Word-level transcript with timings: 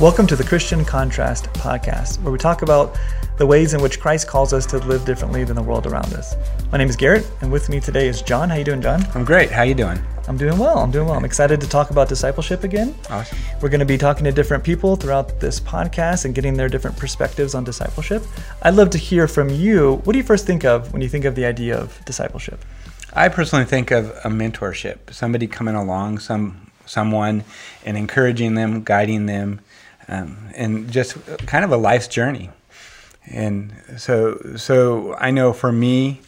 Welcome 0.00 0.28
to 0.28 0.36
the 0.36 0.44
Christian 0.44 0.84
Contrast 0.84 1.46
podcast, 1.54 2.22
where 2.22 2.30
we 2.30 2.38
talk 2.38 2.62
about 2.62 2.96
the 3.36 3.44
ways 3.44 3.74
in 3.74 3.82
which 3.82 3.98
Christ 3.98 4.28
calls 4.28 4.52
us 4.52 4.64
to 4.66 4.78
live 4.78 5.04
differently 5.04 5.42
than 5.42 5.56
the 5.56 5.62
world 5.62 5.88
around 5.88 6.14
us. 6.14 6.36
My 6.70 6.78
name 6.78 6.88
is 6.88 6.94
Garrett, 6.94 7.28
and 7.40 7.50
with 7.50 7.68
me 7.68 7.80
today 7.80 8.06
is 8.06 8.22
John. 8.22 8.48
How 8.48 8.54
you 8.54 8.62
doing, 8.62 8.80
John? 8.80 9.04
I'm 9.16 9.24
great. 9.24 9.50
How 9.50 9.64
you 9.64 9.74
doing? 9.74 9.98
I'm 10.28 10.36
doing 10.36 10.56
well. 10.56 10.78
I'm 10.78 10.92
doing 10.92 11.08
well. 11.08 11.16
I'm 11.16 11.24
excited 11.24 11.60
to 11.62 11.68
talk 11.68 11.90
about 11.90 12.08
discipleship 12.08 12.62
again. 12.62 12.94
Awesome. 13.10 13.38
We're 13.60 13.70
going 13.70 13.80
to 13.80 13.86
be 13.86 13.98
talking 13.98 14.22
to 14.22 14.30
different 14.30 14.62
people 14.62 14.94
throughout 14.94 15.40
this 15.40 15.58
podcast 15.58 16.26
and 16.26 16.32
getting 16.32 16.54
their 16.54 16.68
different 16.68 16.96
perspectives 16.96 17.56
on 17.56 17.64
discipleship. 17.64 18.22
I'd 18.62 18.74
love 18.74 18.90
to 18.90 18.98
hear 18.98 19.26
from 19.26 19.48
you. 19.48 19.96
What 20.04 20.12
do 20.12 20.18
you 20.20 20.24
first 20.24 20.46
think 20.46 20.64
of 20.64 20.92
when 20.92 21.02
you 21.02 21.08
think 21.08 21.24
of 21.24 21.34
the 21.34 21.44
idea 21.44 21.76
of 21.76 22.04
discipleship? 22.04 22.64
I 23.14 23.30
personally 23.30 23.64
think 23.64 23.90
of 23.90 24.10
a 24.10 24.28
mentorship, 24.28 25.12
somebody 25.12 25.48
coming 25.48 25.74
along, 25.74 26.20
some 26.20 26.68
someone, 26.86 27.44
and 27.84 27.96
encouraging 27.96 28.54
them, 28.54 28.82
guiding 28.82 29.26
them, 29.26 29.60
um, 30.08 30.36
and 30.54 30.90
just 30.90 31.16
kind 31.46 31.64
of 31.64 31.72
a 31.72 31.76
life's 31.76 32.08
journey. 32.08 32.50
And 33.26 33.72
so, 33.96 34.38
so 34.56 35.14
I 35.14 35.30
know 35.30 35.52
for 35.52 35.70
me, 35.70 36.20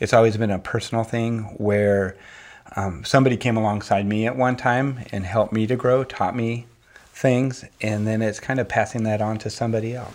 it's 0.00 0.12
always 0.12 0.36
been 0.36 0.50
a 0.50 0.58
personal 0.58 1.04
thing 1.04 1.40
where 1.58 2.16
um, 2.74 3.04
somebody 3.04 3.36
came 3.36 3.56
alongside 3.56 4.06
me 4.06 4.26
at 4.26 4.36
one 4.36 4.56
time 4.56 5.00
and 5.12 5.24
helped 5.24 5.52
me 5.52 5.66
to 5.66 5.76
grow, 5.76 6.04
taught 6.04 6.34
me 6.34 6.66
things, 7.12 7.64
and 7.80 8.06
then 8.06 8.20
it's 8.22 8.40
kind 8.40 8.60
of 8.60 8.68
passing 8.68 9.04
that 9.04 9.22
on 9.22 9.38
to 9.38 9.50
somebody 9.50 9.94
else. 9.94 10.14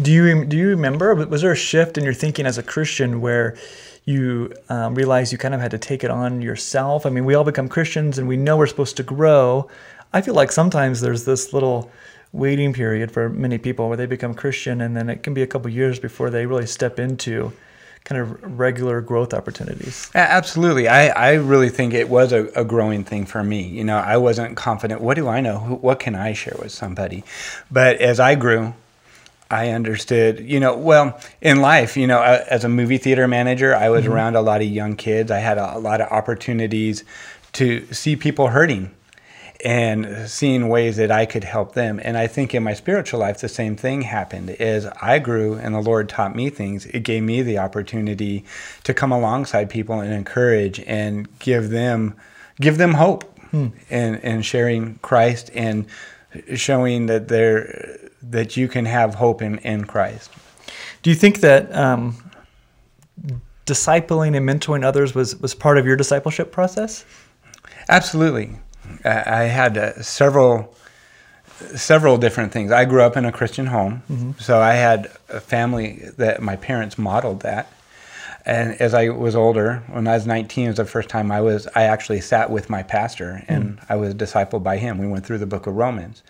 Do 0.00 0.12
you 0.12 0.44
do 0.44 0.56
you 0.58 0.68
remember? 0.68 1.14
Was 1.14 1.40
there 1.40 1.52
a 1.52 1.56
shift 1.56 1.96
in 1.96 2.04
your 2.04 2.12
thinking 2.12 2.44
as 2.44 2.58
a 2.58 2.62
Christian 2.62 3.22
where 3.22 3.56
you 4.04 4.52
um, 4.68 4.94
realized 4.94 5.32
you 5.32 5.38
kind 5.38 5.54
of 5.54 5.60
had 5.60 5.70
to 5.70 5.78
take 5.78 6.04
it 6.04 6.10
on 6.10 6.42
yourself? 6.42 7.06
I 7.06 7.10
mean, 7.10 7.24
we 7.24 7.34
all 7.34 7.44
become 7.44 7.66
Christians 7.66 8.18
and 8.18 8.28
we 8.28 8.36
know 8.36 8.58
we're 8.58 8.66
supposed 8.66 8.98
to 8.98 9.02
grow. 9.02 9.68
I 10.12 10.20
feel 10.20 10.34
like 10.34 10.52
sometimes 10.52 11.00
there's 11.00 11.24
this 11.24 11.54
little 11.54 11.90
waiting 12.32 12.72
period 12.72 13.10
for 13.10 13.28
many 13.28 13.58
people 13.58 13.88
where 13.88 13.96
they 13.96 14.06
become 14.06 14.34
Christian 14.34 14.80
and 14.80 14.96
then 14.96 15.08
it 15.08 15.22
can 15.22 15.34
be 15.34 15.42
a 15.42 15.46
couple 15.46 15.70
years 15.70 15.98
before 15.98 16.30
they 16.30 16.46
really 16.46 16.66
step 16.66 16.98
into 16.98 17.52
kind 18.06 18.20
of 18.20 18.58
regular 18.58 19.00
growth 19.00 19.34
opportunities. 19.34 20.08
Absolutely. 20.14 20.86
I, 20.86 21.08
I 21.08 21.32
really 21.34 21.70
think 21.70 21.92
it 21.92 22.08
was 22.08 22.32
a, 22.32 22.46
a, 22.54 22.64
growing 22.64 23.02
thing 23.02 23.26
for 23.26 23.42
me. 23.42 23.66
You 23.66 23.82
know, 23.82 23.98
I 23.98 24.16
wasn't 24.16 24.56
confident. 24.56 25.00
What 25.00 25.14
do 25.14 25.26
I 25.26 25.40
know? 25.40 25.78
What 25.80 25.98
can 25.98 26.14
I 26.14 26.32
share 26.32 26.54
with 26.60 26.70
somebody? 26.70 27.24
But 27.68 27.96
as 27.96 28.20
I 28.20 28.36
grew, 28.36 28.74
I 29.50 29.70
understood, 29.70 30.38
you 30.38 30.60
know, 30.60 30.76
well, 30.76 31.20
in 31.40 31.60
life, 31.60 31.96
you 31.96 32.06
know, 32.06 32.22
as 32.22 32.62
a 32.62 32.68
movie 32.68 32.98
theater 32.98 33.26
manager, 33.26 33.74
I 33.74 33.90
was 33.90 34.04
mm-hmm. 34.04 34.12
around 34.12 34.36
a 34.36 34.40
lot 34.40 34.60
of 34.60 34.68
young 34.68 34.94
kids. 34.94 35.32
I 35.32 35.38
had 35.38 35.58
a, 35.58 35.76
a 35.76 35.80
lot 35.80 36.00
of 36.00 36.08
opportunities 36.10 37.02
to 37.54 37.92
see 37.92 38.14
people 38.14 38.48
hurting 38.48 38.92
and 39.64 40.28
seeing 40.28 40.68
ways 40.68 40.96
that 40.96 41.10
I 41.10 41.26
could 41.26 41.44
help 41.44 41.72
them. 41.74 42.00
And 42.02 42.16
I 42.16 42.26
think 42.26 42.54
in 42.54 42.62
my 42.62 42.74
spiritual 42.74 43.20
life, 43.20 43.40
the 43.40 43.48
same 43.48 43.76
thing 43.76 44.02
happened. 44.02 44.50
As 44.50 44.86
I 45.00 45.18
grew 45.18 45.54
and 45.54 45.74
the 45.74 45.80
Lord 45.80 46.08
taught 46.08 46.36
me 46.36 46.50
things, 46.50 46.86
it 46.86 47.00
gave 47.00 47.22
me 47.22 47.42
the 47.42 47.58
opportunity 47.58 48.44
to 48.84 48.92
come 48.92 49.12
alongside 49.12 49.70
people 49.70 50.00
and 50.00 50.12
encourage 50.12 50.80
and 50.80 51.26
give 51.38 51.70
them 51.70 52.14
give 52.60 52.78
them 52.78 52.94
hope 52.94 53.24
hmm. 53.50 53.68
and 53.90 54.22
and 54.22 54.44
sharing 54.44 54.98
Christ 55.02 55.50
and 55.54 55.86
showing 56.54 57.06
that 57.06 57.28
there 57.28 57.98
that 58.22 58.56
you 58.56 58.68
can 58.68 58.84
have 58.84 59.14
hope 59.14 59.42
in 59.42 59.58
in 59.58 59.84
Christ. 59.84 60.30
Do 61.02 61.10
you 61.10 61.16
think 61.16 61.40
that 61.40 61.74
um, 61.74 62.16
discipling 63.64 64.36
and 64.36 64.48
mentoring 64.48 64.84
others 64.84 65.14
was 65.14 65.36
was 65.36 65.54
part 65.54 65.78
of 65.78 65.86
your 65.86 65.96
discipleship 65.96 66.52
process? 66.52 67.04
Absolutely. 67.88 68.56
I 69.04 69.44
had 69.44 69.78
uh, 69.78 70.02
several 70.02 70.74
several 71.74 72.18
different 72.18 72.52
things. 72.52 72.70
I 72.70 72.84
grew 72.84 73.02
up 73.02 73.16
in 73.16 73.24
a 73.24 73.32
Christian 73.32 73.66
home, 73.66 74.02
mm-hmm. 74.10 74.32
so 74.38 74.60
I 74.60 74.74
had 74.74 75.10
a 75.28 75.40
family 75.40 76.10
that 76.18 76.42
my 76.42 76.56
parents 76.56 76.98
modeled 76.98 77.40
that. 77.40 77.72
And 78.46 78.80
as 78.80 78.94
I 78.94 79.08
was 79.08 79.34
older, 79.34 79.82
when 79.88 80.06
I 80.06 80.14
was 80.14 80.24
19, 80.24 80.68
was 80.68 80.76
the 80.76 80.84
first 80.84 81.08
time 81.08 81.32
I 81.32 81.40
was 81.40 81.66
I 81.74 81.82
actually 81.82 82.20
sat 82.20 82.48
with 82.48 82.70
my 82.70 82.84
pastor 82.84 83.42
and 83.48 83.76
mm. 83.76 83.86
I 83.88 83.96
was 83.96 84.14
discipled 84.14 84.62
by 84.62 84.76
him. 84.76 84.98
We 84.98 85.08
went 85.08 85.26
through 85.26 85.38
the 85.38 85.46
book 85.46 85.66
of 85.66 85.74
Romans. 85.74 86.22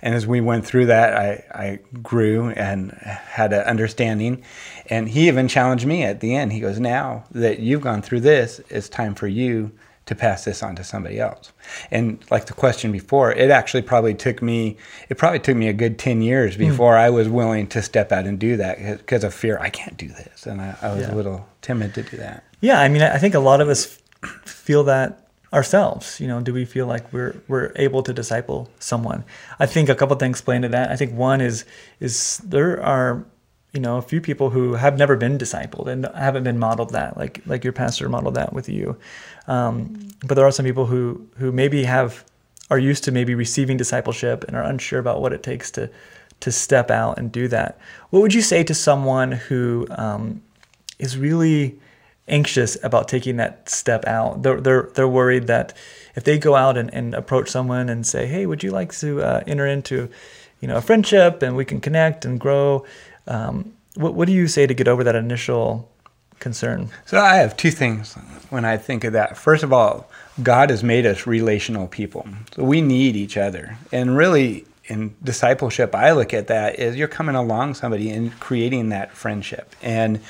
And 0.00 0.14
as 0.14 0.24
we 0.24 0.40
went 0.40 0.64
through 0.64 0.86
that, 0.86 1.16
I, 1.16 1.44
I 1.52 1.78
grew 2.00 2.50
and 2.50 2.92
had 2.92 3.52
an 3.52 3.62
understanding. 3.62 4.44
And 4.88 5.08
he 5.08 5.26
even 5.26 5.48
challenged 5.48 5.84
me 5.84 6.04
at 6.04 6.20
the 6.20 6.36
end. 6.36 6.52
He 6.52 6.60
goes, 6.60 6.78
Now 6.78 7.24
that 7.32 7.58
you've 7.58 7.80
gone 7.80 8.02
through 8.02 8.20
this, 8.20 8.60
it's 8.70 8.88
time 8.88 9.16
for 9.16 9.26
you 9.26 9.72
to 10.06 10.14
pass 10.14 10.44
this 10.44 10.62
on 10.62 10.76
to 10.76 10.84
somebody 10.84 11.18
else. 11.18 11.52
And 11.90 12.22
like 12.30 12.46
the 12.46 12.52
question 12.52 12.92
before, 12.92 13.32
it 13.32 13.50
actually 13.50 13.82
probably 13.82 14.14
took 14.14 14.42
me 14.42 14.76
it 15.08 15.18
probably 15.18 15.40
took 15.40 15.56
me 15.56 15.68
a 15.68 15.72
good 15.72 15.98
10 15.98 16.22
years 16.22 16.54
hmm. 16.54 16.68
before 16.68 16.94
mm. 16.94 17.00
I 17.00 17.10
was 17.10 17.28
willing 17.28 17.66
to 17.68 17.82
step 17.82 18.12
out 18.12 18.26
and 18.26 18.38
do 18.38 18.56
that 18.56 18.98
because 18.98 19.24
of 19.24 19.34
fear 19.34 19.58
I 19.60 19.70
can't 19.70 19.96
do 19.96 20.08
this 20.08 20.46
and 20.46 20.60
I, 20.60 20.76
I 20.82 20.92
was 20.92 21.02
yeah. 21.02 21.12
a 21.12 21.14
little 21.14 21.48
timid 21.62 21.94
to 21.94 22.02
do 22.02 22.16
that. 22.18 22.44
Yeah, 22.60 22.80
I 22.80 22.88
mean 22.88 23.02
I 23.02 23.18
think 23.18 23.34
a 23.34 23.40
lot 23.40 23.60
of 23.60 23.68
us 23.68 23.98
feel 24.44 24.84
that 24.84 25.20
ourselves, 25.52 26.18
you 26.20 26.26
know, 26.26 26.40
do 26.40 26.52
we 26.52 26.64
feel 26.64 26.86
like 26.86 27.10
we're 27.12 27.40
we're 27.48 27.72
able 27.76 28.02
to 28.02 28.12
disciple 28.12 28.68
someone? 28.78 29.24
I 29.58 29.66
think 29.66 29.88
a 29.88 29.94
couple 29.94 30.16
things 30.16 30.42
play 30.42 30.56
into 30.56 30.68
that. 30.68 30.90
I 30.90 30.96
think 30.96 31.14
one 31.14 31.40
is 31.40 31.64
is 32.00 32.38
there 32.38 32.82
are 32.82 33.24
you 33.74 33.80
know 33.80 33.96
a 33.98 34.02
few 34.02 34.20
people 34.20 34.50
who 34.50 34.74
have 34.74 34.96
never 34.96 35.16
been 35.16 35.36
discipled 35.36 35.88
and 35.88 36.06
haven't 36.14 36.44
been 36.44 36.58
modeled 36.58 36.90
that 36.90 37.16
like 37.18 37.40
like 37.44 37.64
your 37.64 37.72
pastor 37.72 38.08
modeled 38.08 38.36
that 38.36 38.52
with 38.52 38.68
you. 38.68 38.96
Um, 39.48 40.08
but 40.24 40.36
there 40.36 40.46
are 40.46 40.52
some 40.52 40.64
people 40.64 40.86
who 40.86 41.26
who 41.36 41.50
maybe 41.52 41.84
have 41.84 42.24
are 42.70 42.78
used 42.78 43.04
to 43.04 43.12
maybe 43.12 43.34
receiving 43.34 43.76
discipleship 43.76 44.44
and 44.44 44.56
are 44.56 44.62
unsure 44.62 45.00
about 45.00 45.20
what 45.20 45.32
it 45.32 45.42
takes 45.42 45.70
to 45.72 45.90
to 46.40 46.52
step 46.52 46.90
out 46.90 47.18
and 47.18 47.32
do 47.32 47.48
that. 47.48 47.78
What 48.10 48.20
would 48.20 48.32
you 48.32 48.42
say 48.42 48.62
to 48.64 48.74
someone 48.74 49.32
who 49.32 49.86
um, 49.90 50.42
is 50.98 51.18
really 51.18 51.78
anxious 52.28 52.82
about 52.82 53.08
taking 53.08 53.36
that 53.36 53.68
step 53.68 54.06
out? 54.06 54.42
They're 54.44 54.60
they're, 54.60 54.90
they're 54.94 55.08
worried 55.08 55.48
that 55.48 55.74
if 56.14 56.22
they 56.22 56.38
go 56.38 56.54
out 56.54 56.76
and, 56.76 56.94
and 56.94 57.12
approach 57.12 57.48
someone 57.48 57.88
and 57.88 58.06
say 58.06 58.26
hey 58.26 58.46
would 58.46 58.62
you 58.62 58.70
like 58.70 58.92
to 58.98 59.20
uh, 59.20 59.42
enter 59.48 59.66
into 59.66 60.08
you 60.60 60.68
know 60.68 60.76
a 60.76 60.80
friendship 60.80 61.42
and 61.42 61.56
we 61.56 61.64
can 61.64 61.80
connect 61.80 62.24
and 62.24 62.38
grow 62.38 62.84
um, 63.26 63.72
what, 63.94 64.14
what 64.14 64.26
do 64.26 64.32
you 64.32 64.48
say 64.48 64.66
to 64.66 64.74
get 64.74 64.88
over 64.88 65.04
that 65.04 65.14
initial 65.14 65.90
concern? 66.40 66.90
So 67.06 67.18
I 67.18 67.36
have 67.36 67.56
two 67.56 67.70
things 67.70 68.14
when 68.50 68.64
I 68.64 68.76
think 68.76 69.04
of 69.04 69.12
that. 69.12 69.36
First 69.36 69.62
of 69.62 69.72
all, 69.72 70.10
God 70.42 70.70
has 70.70 70.82
made 70.82 71.06
us 71.06 71.26
relational 71.26 71.86
people. 71.86 72.26
So 72.54 72.64
we 72.64 72.80
need 72.80 73.16
each 73.16 73.36
other. 73.36 73.78
And 73.92 74.16
really, 74.16 74.64
in 74.86 75.14
discipleship, 75.22 75.94
I 75.94 76.12
look 76.12 76.34
at 76.34 76.48
that 76.48 76.76
as 76.76 76.96
you're 76.96 77.08
coming 77.08 77.34
along 77.34 77.74
somebody 77.74 78.10
and 78.10 78.38
creating 78.38 78.90
that 78.90 79.12
friendship. 79.12 79.74
And 79.80 80.20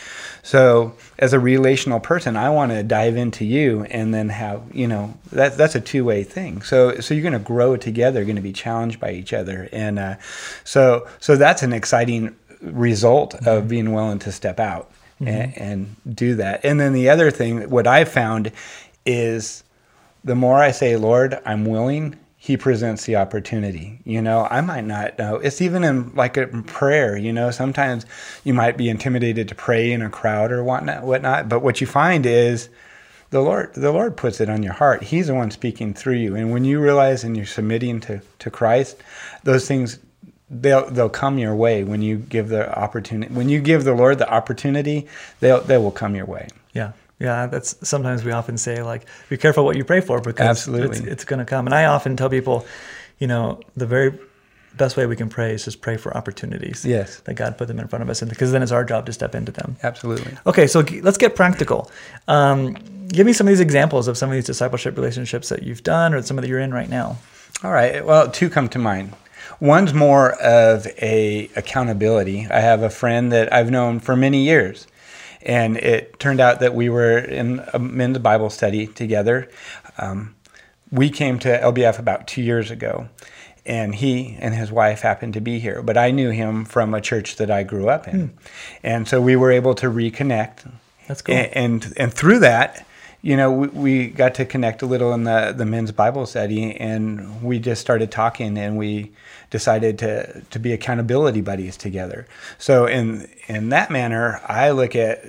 so, 0.43 0.94
as 1.19 1.32
a 1.32 1.41
relational 1.41 1.99
person, 1.99 2.37
I 2.37 2.50
want 2.50 2.71
to 2.71 2.82
dive 2.84 3.16
into 3.16 3.44
you 3.44 3.84
and 3.84 4.15
then 4.15 4.28
have 4.28 4.62
you 4.72 4.87
know 4.87 5.15
that 5.32 5.56
that's 5.56 5.75
a 5.75 5.81
two 5.81 6.05
way 6.05 6.22
thing. 6.22 6.62
So, 6.62 7.00
so 7.00 7.15
you're 7.15 7.22
going 7.22 7.32
to 7.32 7.38
grow 7.41 7.76
together, 7.76 8.22
going 8.25 8.37
to 8.37 8.43
be 8.43 8.53
challenged 8.53 9.00
by 9.00 9.11
each 9.11 9.32
other, 9.32 9.69
and 9.72 9.99
uh, 9.99 10.16
so 10.62 11.09
so 11.19 11.34
that's 11.34 11.62
an 11.62 11.72
exciting 11.72 12.37
result 12.64 13.34
mm-hmm. 13.34 13.48
of 13.48 13.69
being 13.69 13.92
willing 13.92 14.19
to 14.20 14.32
step 14.32 14.58
out 14.58 14.91
mm-hmm. 15.20 15.28
and, 15.28 15.58
and 15.58 16.16
do 16.16 16.34
that. 16.36 16.64
And 16.64 16.80
then 16.80 16.92
the 16.92 17.08
other 17.08 17.30
thing, 17.30 17.70
what 17.70 17.86
I've 17.86 18.08
found 18.08 18.52
is 19.06 19.64
the 20.22 20.34
more 20.34 20.56
I 20.56 20.70
say, 20.70 20.97
Lord, 20.97 21.38
I'm 21.44 21.66
willing, 21.66 22.16
he 22.36 22.56
presents 22.56 23.04
the 23.04 23.16
opportunity. 23.16 24.00
You 24.04 24.20
know, 24.20 24.47
I 24.50 24.60
might 24.60 24.84
not 24.84 25.19
know. 25.19 25.36
It's 25.36 25.62
even 25.62 25.84
in 25.84 26.14
like 26.14 26.36
a 26.36 26.47
prayer, 26.47 27.16
you 27.16 27.32
know, 27.32 27.50
sometimes 27.50 28.04
you 28.44 28.52
might 28.52 28.76
be 28.76 28.88
intimidated 28.88 29.48
to 29.48 29.54
pray 29.54 29.92
in 29.92 30.02
a 30.02 30.10
crowd 30.10 30.52
or 30.52 30.62
whatnot, 30.62 31.04
whatnot. 31.04 31.48
But 31.48 31.60
what 31.60 31.81
you 31.81 31.86
find 31.86 32.26
is 32.26 32.69
the 33.31 33.41
Lord, 33.41 33.72
the 33.75 33.92
Lord 33.92 34.16
puts 34.16 34.41
it 34.41 34.50
on 34.50 34.62
your 34.62 34.75
heart. 34.75 35.02
He's 35.02 35.28
the 35.28 35.34
one 35.34 35.50
speaking 35.50 35.94
through 35.94 36.16
you. 36.16 36.36
And 36.36 36.52
when 36.52 36.64
you 36.64 36.81
realize 36.81 37.25
and 37.25 37.36
you're 37.36 37.46
submitting 37.46 38.00
to, 38.00 38.20
to 38.40 38.50
Christ, 38.50 39.02
those 39.44 39.66
things 39.66 39.99
they'll 40.50 40.88
they'll 40.91 41.08
come 41.08 41.38
your 41.38 41.55
way 41.55 41.85
when 41.85 42.02
you 42.02 42.17
give 42.17 42.49
the 42.49 42.79
opportunity 42.79 43.32
when 43.32 43.49
you 43.49 43.61
give 43.61 43.85
the 43.85 43.94
Lord 43.94 44.19
the 44.19 44.31
opportunity 44.31 45.06
they'll 45.41 45.61
they 45.61 45.79
will 45.79 45.91
come 45.91 46.14
your 46.14 46.26
way. 46.26 46.49
Yeah. 46.73 46.93
Yeah 47.19 47.46
that's 47.46 47.76
sometimes 47.87 48.25
we 48.25 48.32
often 48.32 48.58
say 48.58 48.82
like 48.82 49.06
be 49.29 49.37
careful 49.37 49.64
what 49.64 49.76
you 49.76 49.85
pray 49.85 50.00
for 50.00 50.20
because 50.20 50.46
absolutely. 50.46 50.99
it's, 50.99 51.06
it's 51.06 51.25
going 51.25 51.38
to 51.38 51.44
come. 51.44 51.67
And 51.67 51.75
I 51.75 51.87
often 51.87 52.17
tell 52.17 52.29
people 52.29 52.67
you 53.19 53.26
know 53.26 53.61
the 53.76 53.87
very 53.87 54.19
best 54.76 54.96
way 54.96 55.06
we 55.06 55.14
can 55.14 55.29
pray 55.29 55.55
is 55.55 55.64
just 55.64 55.81
pray 55.81 55.96
for 55.96 56.14
opportunities 56.17 56.85
yes. 56.85 57.20
that 57.20 57.35
God 57.35 57.56
put 57.56 57.69
them 57.69 57.79
in 57.79 57.87
front 57.87 58.02
of 58.02 58.11
us 58.11 58.20
and 58.23 58.29
because 58.29 58.50
then 58.50 58.61
it's 58.61 58.73
our 58.73 58.85
job 58.85 59.06
to 59.06 59.12
step 59.12 59.35
into 59.35 59.52
them. 59.52 59.76
Absolutely. 59.82 60.37
Okay 60.47 60.67
so 60.67 60.85
let's 61.02 61.19
get 61.19 61.35
practical. 61.37 61.90
Um, 62.29 62.75
give 63.08 63.25
me 63.25 63.32
some 63.32 63.47
of 63.47 63.52
these 63.52 63.61
examples 63.61 64.08
of 64.08 64.19
some 64.19 64.29
of 64.29 64.35
these 64.35 64.44
discipleship 64.44 64.97
relationships 64.97 65.49
that 65.49 65.62
you've 65.62 65.85
done 65.85 66.12
or 66.12 66.20
some 66.23 66.37
of 66.37 66.43
that 66.43 66.49
you're 66.49 66.61
in 66.61 66.75
right 66.75 66.90
now. 66.90 67.17
All 67.62 67.70
right 67.70 68.05
well 68.05 68.31
two 68.31 68.50
come 68.50 68.69
to 68.70 68.79
mind 68.79 69.14
One's 69.60 69.94
more 69.94 70.32
of 70.42 70.86
a 71.00 71.48
accountability. 71.56 72.46
I 72.50 72.60
have 72.60 72.82
a 72.82 72.90
friend 72.90 73.32
that 73.32 73.52
I've 73.52 73.70
known 73.70 74.00
for 74.00 74.16
many 74.16 74.44
years, 74.44 74.86
and 75.42 75.76
it 75.76 76.18
turned 76.18 76.40
out 76.40 76.60
that 76.60 76.74
we 76.74 76.88
were 76.88 77.18
in 77.18 77.62
a 77.72 77.78
men's 77.78 78.18
Bible 78.18 78.50
study 78.50 78.86
together. 78.86 79.48
Um, 79.98 80.34
we 80.90 81.10
came 81.10 81.38
to 81.40 81.48
LBF 81.60 81.98
about 81.98 82.26
two 82.26 82.42
years 82.42 82.70
ago, 82.70 83.08
and 83.64 83.94
he 83.94 84.36
and 84.40 84.54
his 84.54 84.70
wife 84.70 85.00
happened 85.00 85.34
to 85.34 85.40
be 85.40 85.58
here. 85.58 85.82
But 85.82 85.96
I 85.96 86.10
knew 86.10 86.30
him 86.30 86.64
from 86.64 86.94
a 86.94 87.00
church 87.00 87.36
that 87.36 87.50
I 87.50 87.62
grew 87.62 87.88
up 87.88 88.06
in, 88.08 88.28
Hmm. 88.28 88.36
and 88.82 89.08
so 89.08 89.20
we 89.20 89.36
were 89.36 89.50
able 89.50 89.74
to 89.76 89.86
reconnect. 89.90 90.70
That's 91.08 91.22
cool. 91.22 91.34
And 91.34 91.48
and, 91.84 91.92
and 91.96 92.12
through 92.14 92.40
that, 92.40 92.86
you 93.25 93.38
know, 93.38 93.50
we, 93.50 93.69
we 93.69 94.06
got 94.09 94.35
to 94.35 94.44
connect 94.44 94.82
a 94.82 94.87
little 94.87 95.15
in 95.15 95.25
the 95.25 95.55
the 95.56 95.65
men's 95.65 95.91
Bible 95.93 96.26
study, 96.26 96.76
and 96.76 97.43
we 97.43 97.59
just 97.59 97.81
started 97.81 98.11
talking, 98.11 98.59
and 98.59 98.76
we 98.76 99.12
decided 99.49 99.99
to 100.00 100.43
to 100.43 100.59
be 100.59 100.75
accountability 100.75 101.41
buddies 101.41 101.79
together. 101.79 102.26
So 102.59 102.85
in 102.85 103.26
in 103.49 103.71
that 103.71 103.91
manner, 103.91 104.43
I 104.47 104.73
look 104.73 104.94
at 104.94 105.25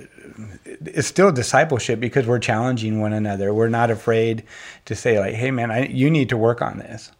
it's 0.84 1.08
still 1.08 1.32
discipleship 1.32 1.98
because 1.98 2.26
we're 2.26 2.38
challenging 2.38 3.00
one 3.00 3.14
another. 3.14 3.54
We're 3.54 3.70
not 3.70 3.90
afraid 3.90 4.42
to 4.84 4.94
say 4.94 5.18
like, 5.18 5.32
"Hey, 5.32 5.50
man, 5.50 5.70
I, 5.70 5.86
you 5.86 6.10
need 6.10 6.28
to 6.28 6.36
work 6.36 6.60
on 6.60 6.76
this," 6.76 7.12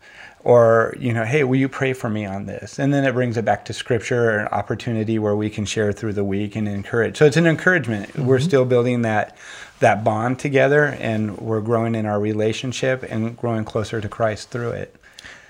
or 0.44 0.94
you 0.99 1.14
know, 1.14 1.25
"Hey, 1.25 1.43
will 1.43 1.56
you 1.56 1.70
pray 1.70 1.94
for 1.94 2.11
me 2.11 2.26
on 2.26 2.44
this?" 2.44 2.78
And 2.78 2.93
then 2.93 3.05
it 3.05 3.14
brings 3.14 3.38
it 3.38 3.46
back 3.46 3.64
to 3.64 3.73
Scripture 3.73 4.31
or 4.31 4.38
an 4.40 4.49
opportunity 4.49 5.19
where 5.19 5.37
we 5.37 5.49
can 5.49 5.64
share 5.64 5.90
through 5.90 6.12
the 6.12 6.25
week 6.25 6.55
and 6.55 6.69
encourage. 6.69 7.17
So 7.17 7.25
it's 7.25 7.38
an 7.38 7.46
encouragement. 7.46 8.14
We're 8.19 8.37
mm-hmm. 8.37 8.44
still 8.44 8.67
building 8.67 9.00
that 9.02 9.38
that 9.81 10.05
bond 10.05 10.38
together, 10.38 10.84
and 10.84 11.38
we're 11.38 11.61
growing 11.61 11.94
in 11.94 12.06
our 12.06 12.19
relationship 12.19 13.02
and 13.02 13.37
growing 13.37 13.64
closer 13.64 14.00
to 14.00 14.08
Christ 14.08 14.50
through 14.50 14.70
it. 14.70 14.94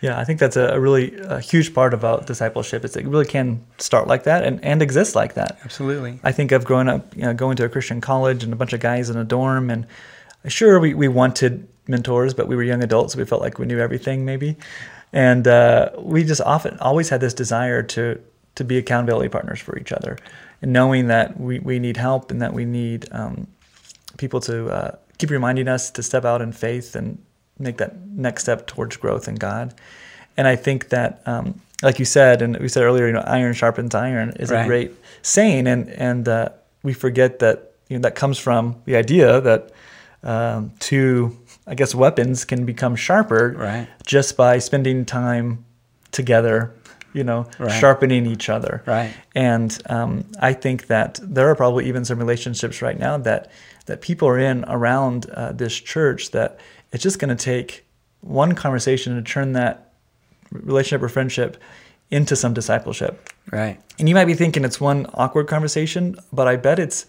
Yeah, 0.00 0.18
I 0.18 0.24
think 0.24 0.40
that's 0.40 0.56
a, 0.56 0.78
really 0.78 1.16
a 1.16 1.40
huge 1.40 1.72
part 1.72 1.94
about 1.94 2.26
discipleship. 2.26 2.84
Is 2.84 2.96
it 2.96 3.06
really 3.06 3.24
can 3.24 3.64
start 3.78 4.06
like 4.06 4.24
that 4.24 4.44
and, 4.44 4.62
and 4.62 4.82
exist 4.82 5.14
like 5.14 5.34
that. 5.34 5.58
Absolutely. 5.64 6.20
I 6.22 6.32
think 6.32 6.52
of 6.52 6.64
growing 6.64 6.88
up, 6.88 7.16
you 7.16 7.22
know, 7.22 7.32
going 7.32 7.56
to 7.56 7.64
a 7.64 7.68
Christian 7.68 8.00
college 8.00 8.44
and 8.44 8.52
a 8.52 8.56
bunch 8.56 8.72
of 8.72 8.80
guys 8.80 9.08
in 9.08 9.16
a 9.16 9.24
dorm, 9.24 9.70
and 9.70 9.86
sure, 10.46 10.78
we, 10.80 10.94
we 10.94 11.08
wanted 11.08 11.66
mentors, 11.88 12.34
but 12.34 12.46
we 12.46 12.56
were 12.56 12.62
young 12.62 12.82
adults. 12.82 13.14
So 13.14 13.18
we 13.18 13.24
felt 13.24 13.40
like 13.40 13.58
we 13.58 13.66
knew 13.66 13.78
everything, 13.78 14.24
maybe, 14.24 14.56
and 15.12 15.46
uh, 15.48 15.90
we 15.98 16.24
just 16.24 16.40
often 16.42 16.78
always 16.78 17.08
had 17.08 17.20
this 17.20 17.34
desire 17.34 17.82
to 17.82 18.20
to 18.56 18.64
be 18.64 18.78
accountability 18.78 19.28
partners 19.28 19.60
for 19.60 19.78
each 19.78 19.92
other, 19.92 20.18
and 20.62 20.72
knowing 20.72 21.08
that 21.08 21.38
we, 21.38 21.58
we 21.58 21.78
need 21.78 21.96
help 21.96 22.30
and 22.30 22.40
that 22.42 22.52
we 22.54 22.64
need 22.64 23.06
um, 23.12 23.46
people 24.18 24.40
to 24.40 24.68
uh, 24.68 24.96
keep 25.18 25.30
reminding 25.30 25.68
us 25.68 25.90
to 25.90 26.02
step 26.02 26.24
out 26.24 26.40
in 26.42 26.52
faith 26.52 26.94
and 26.96 27.18
make 27.58 27.78
that 27.78 27.96
next 28.08 28.42
step 28.42 28.66
towards 28.66 28.96
growth 28.96 29.28
in 29.28 29.34
God. 29.36 29.74
And 30.36 30.46
I 30.46 30.56
think 30.56 30.90
that, 30.90 31.22
um, 31.26 31.60
like 31.82 31.98
you 31.98 32.04
said, 32.04 32.42
and 32.42 32.56
we 32.58 32.68
said 32.68 32.82
earlier, 32.82 33.06
you 33.06 33.12
know, 33.12 33.24
iron 33.26 33.54
sharpens 33.54 33.94
iron 33.94 34.30
is 34.38 34.50
Right. 34.50 34.64
a 34.64 34.66
great 34.66 34.92
saying, 35.22 35.66
and 35.66 35.88
and 35.90 36.28
uh, 36.28 36.48
we 36.82 36.92
forget 36.92 37.38
that 37.38 37.72
you 37.88 37.96
know 37.98 38.02
that 38.02 38.14
comes 38.14 38.38
from 38.38 38.76
the 38.84 38.96
idea 38.96 39.40
that 39.40 39.70
um, 40.22 40.72
two, 40.80 41.36
I 41.66 41.74
guess, 41.74 41.94
weapons 41.94 42.44
can 42.44 42.64
become 42.66 42.96
sharper 42.96 43.54
Right. 43.56 43.88
just 44.04 44.36
by 44.36 44.58
spending 44.58 45.04
time 45.04 45.64
together, 46.12 46.72
you 47.16 47.24
know, 47.24 47.46
Right. 47.58 47.80
sharpening 47.80 48.26
each 48.26 48.48
other. 48.48 48.82
Right. 48.86 49.12
And 49.34 49.76
um, 49.88 50.24
I 50.40 50.52
think 50.52 50.86
that 50.88 51.18
there 51.22 51.48
are 51.50 51.54
probably 51.56 51.88
even 51.88 52.04
some 52.04 52.18
relationships 52.18 52.82
right 52.82 52.98
now 52.98 53.18
that 53.18 53.50
that 53.86 54.00
people 54.00 54.28
are 54.28 54.38
in 54.38 54.64
around 54.68 55.30
uh, 55.30 55.52
this 55.52 55.74
church 55.74 56.30
that 56.32 56.58
it's 56.92 57.02
just 57.02 57.18
going 57.18 57.36
to 57.36 57.44
take 57.44 57.84
one 58.20 58.52
conversation 58.54 59.14
to 59.16 59.22
turn 59.22 59.52
that 59.52 59.92
relationship 60.50 61.02
or 61.02 61.08
friendship 61.08 61.56
into 62.10 62.34
some 62.36 62.52
discipleship. 62.54 63.28
Right. 63.52 63.80
And 63.98 64.08
you 64.08 64.14
might 64.14 64.24
be 64.26 64.34
thinking 64.34 64.64
it's 64.64 64.80
one 64.80 65.06
awkward 65.14 65.46
conversation, 65.48 66.16
but 66.32 66.46
I 66.48 66.56
bet 66.56 66.78
it's 66.78 67.06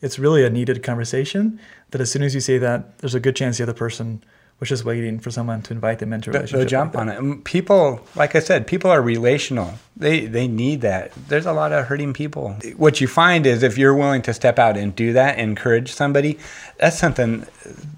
it's 0.00 0.18
really 0.18 0.44
a 0.44 0.50
needed 0.50 0.82
conversation. 0.82 1.60
That 1.90 2.00
as 2.00 2.10
soon 2.10 2.22
as 2.22 2.34
you 2.34 2.40
say 2.40 2.58
that, 2.58 2.98
there's 2.98 3.14
a 3.14 3.20
good 3.20 3.36
chance 3.36 3.58
the 3.58 3.62
other 3.64 3.72
person 3.74 4.22
was 4.64 4.70
just 4.70 4.84
waiting 4.86 5.18
for 5.18 5.30
someone 5.30 5.60
to 5.60 5.74
invite 5.74 5.98
them 5.98 6.14
into 6.14 6.30
a 6.30 6.32
relationship. 6.32 6.58
They'll 6.58 6.68
jump 6.68 6.96
on 6.96 7.10
it. 7.10 7.18
And 7.18 7.44
People, 7.44 8.00
like 8.16 8.34
I 8.34 8.38
said, 8.38 8.66
people 8.66 8.90
are 8.90 9.02
relational. 9.02 9.74
They 9.94 10.24
they 10.26 10.48
need 10.48 10.80
that. 10.80 11.12
There's 11.28 11.44
a 11.44 11.52
lot 11.52 11.72
of 11.72 11.86
hurting 11.86 12.14
people. 12.14 12.56
What 12.76 13.00
you 13.00 13.06
find 13.06 13.46
is 13.46 13.62
if 13.62 13.76
you're 13.76 13.94
willing 13.94 14.22
to 14.22 14.32
step 14.32 14.58
out 14.58 14.78
and 14.78 14.96
do 14.96 15.12
that, 15.12 15.38
encourage 15.38 15.92
somebody, 15.92 16.38
that's 16.78 16.98
something 16.98 17.46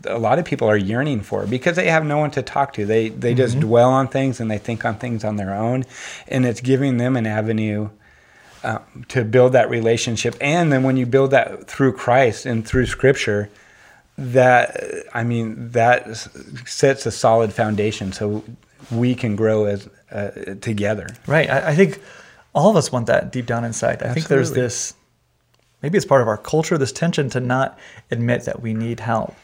a 0.05 0.19
lot 0.19 0.41
of 0.41 0.45
people 0.45 0.69
are 0.69 0.77
yearning 0.77 1.21
for 1.21 1.47
because 1.47 1.77
they 1.77 1.89
have 1.89 2.05
no 2.05 2.19
one 2.19 2.33
to 2.33 2.43
talk 2.43 2.73
to. 2.75 2.85
They 2.85 3.11
they 3.11 3.33
just 3.33 3.61
dwell 3.61 3.91
on 3.91 4.09
things 4.09 4.41
and 4.41 4.51
they 4.51 4.59
think 4.59 4.85
on 4.85 4.97
things 4.97 5.25
on 5.25 5.37
their 5.37 5.55
own, 5.55 5.85
and 6.27 6.45
it's 6.45 6.61
giving 6.61 6.97
them 6.97 7.17
an 7.17 7.27
avenue. 7.27 7.91
Uh, 8.65 8.81
to 9.07 9.23
build 9.23 9.53
that 9.53 9.71
relationship, 9.71 10.35
and 10.41 10.73
then 10.73 10.83
when 10.83 10.97
you 10.97 11.07
build 11.07 11.31
that 11.31 11.69
through 11.69 11.93
Christ 11.93 12.47
and 12.47 12.67
through 12.67 12.87
Scripture, 12.87 13.49
that 14.19 14.81
I 15.13 15.25
mean 15.25 15.71
that 15.73 16.17
sets 16.67 17.07
a 17.07 17.11
solid 17.11 17.53
foundation 17.53 18.13
so 18.13 18.43
we 18.91 19.15
can 19.15 19.37
grow 19.37 19.65
as 19.67 19.89
uh, 20.11 20.31
together. 20.61 21.09
Right. 21.27 21.51
I, 21.51 21.69
I 21.71 21.75
think 21.75 22.01
all 22.55 22.71
of 22.71 22.77
us 22.77 22.91
want 22.93 23.07
that 23.07 23.33
deep 23.33 23.47
down 23.47 23.65
inside. 23.65 24.03
I 24.03 24.15
think 24.15 24.29
there's 24.29 24.53
this, 24.53 24.95
maybe 25.83 25.97
it's 25.99 26.07
part 26.07 26.23
of 26.23 26.29
our 26.29 26.39
culture, 26.39 26.79
this 26.79 26.93
tension 26.93 27.29
to 27.31 27.41
not 27.41 27.79
admit 28.11 28.45
that 28.45 28.63
we 28.63 28.73
need 28.73 29.01
help, 29.01 29.35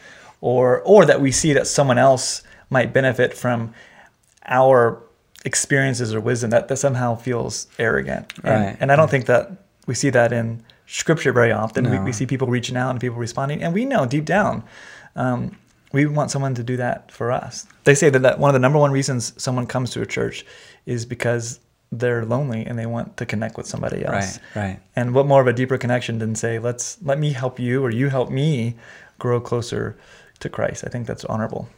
or 0.40 0.80
or 0.82 1.04
that 1.04 1.20
we 1.20 1.30
see 1.32 1.52
that 1.52 1.66
someone 1.66 1.98
else 1.98 2.42
might 2.70 2.92
benefit 2.94 3.34
from 3.34 3.74
our 4.46 5.02
experiences 5.44 6.14
or 6.14 6.20
wisdom. 6.20 6.50
That 6.50 6.68
that 6.68 6.78
somehow 6.78 7.16
feels 7.16 7.66
arrogant. 7.78 8.32
And, 8.42 8.44
Right. 8.44 8.76
and 8.80 8.90
I 8.92 8.96
don't 8.96 9.10
think 9.10 9.26
that 9.26 9.50
we 9.86 9.94
see 9.94 10.10
that 10.10 10.32
in 10.32 10.62
Scripture 10.92 11.32
very 11.32 11.52
often. 11.52 11.90
We, 11.90 11.98
we 11.98 12.12
see 12.12 12.26
people 12.26 12.48
reaching 12.48 12.76
out 12.76 12.90
and 12.90 13.00
people 13.00 13.16
responding, 13.16 13.62
and 13.62 13.72
we 13.72 13.86
know 13.86 14.04
deep 14.04 14.26
down. 14.26 14.62
Um, 15.16 15.56
we 15.92 16.04
want 16.04 16.30
someone 16.30 16.54
to 16.54 16.62
do 16.62 16.76
that 16.76 17.10
for 17.10 17.32
us. 17.32 17.66
They 17.84 17.94
say 17.94 18.10
that, 18.10 18.20
that 18.20 18.38
one 18.38 18.50
of 18.50 18.52
the 18.52 18.58
number 18.58 18.78
one 18.78 18.92
reasons 18.92 19.32
someone 19.42 19.66
comes 19.66 19.90
to 19.92 20.02
a 20.02 20.06
church 20.06 20.44
is 20.84 21.06
because 21.06 21.60
they're 21.90 22.24
lonely 22.24 22.64
and 22.64 22.78
they 22.78 22.86
want 22.86 23.16
to 23.16 23.26
connect 23.26 23.56
with 23.56 23.66
somebody 23.66 24.04
else. 24.04 24.38
Right, 24.54 24.62
right. 24.62 24.80
And 24.94 25.14
what 25.14 25.26
more 25.26 25.40
of 25.40 25.46
a 25.46 25.52
deeper 25.52 25.78
connection 25.78 26.18
than 26.18 26.34
say, 26.34 26.58
let's 26.58 26.98
let 27.02 27.18
me 27.18 27.32
help 27.32 27.58
you 27.58 27.82
or 27.82 27.90
you 27.90 28.08
help 28.08 28.30
me 28.30 28.76
grow 29.18 29.40
closer 29.40 29.96
to 30.40 30.48
Christ. 30.48 30.84
I 30.86 30.90
think 30.90 31.06
that's 31.06 31.24
honorable. 31.24 31.68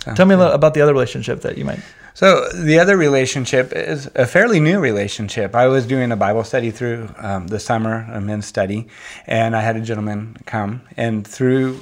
Sounds 0.00 0.16
Tell 0.16 0.26
me 0.26 0.34
a 0.34 0.38
little 0.38 0.52
about 0.52 0.74
the 0.74 0.80
other 0.80 0.92
relationship 0.92 1.40
that 1.42 1.58
you 1.58 1.64
might. 1.64 1.80
So 2.16 2.48
the 2.48 2.78
other 2.78 2.96
relationship 2.96 3.74
is 3.74 4.10
a 4.14 4.26
fairly 4.26 4.58
new 4.58 4.80
relationship. 4.80 5.54
I 5.54 5.66
was 5.66 5.86
doing 5.86 6.12
a 6.12 6.16
Bible 6.16 6.44
study 6.44 6.70
through 6.70 7.10
um, 7.18 7.48
the 7.48 7.60
summer, 7.60 8.08
a 8.10 8.22
men's 8.22 8.46
study, 8.46 8.88
and 9.26 9.54
I 9.54 9.60
had 9.60 9.76
a 9.76 9.82
gentleman 9.82 10.38
come, 10.46 10.80
and 10.96 11.26
through 11.26 11.78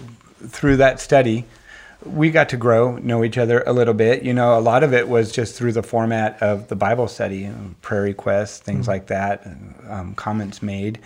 through 0.49 0.79
that 0.79 1.01
study, 1.01 1.45
we 2.05 2.31
got 2.31 2.49
to 2.51 2.57
grow, 2.57 2.97
know 2.97 3.25
each 3.25 3.39
other 3.39 3.63
a 3.67 3.73
little 3.73 3.95
bit. 3.95 4.25
You 4.25 4.35
know, 4.35 4.59
a 4.59 4.61
lot 4.61 4.83
of 4.83 4.93
it 4.93 5.09
was 5.09 5.31
just 5.31 5.55
through 5.55 5.73
the 5.73 5.83
format 5.83 6.43
of 6.43 6.67
the 6.67 6.77
Bible 6.77 7.09
study, 7.09 7.51
prayer 7.81 8.03
requests, 8.03 8.59
things 8.59 8.89
like 8.89 9.07
that, 9.07 9.47
um, 9.89 10.15
comments 10.17 10.63
made, 10.63 10.99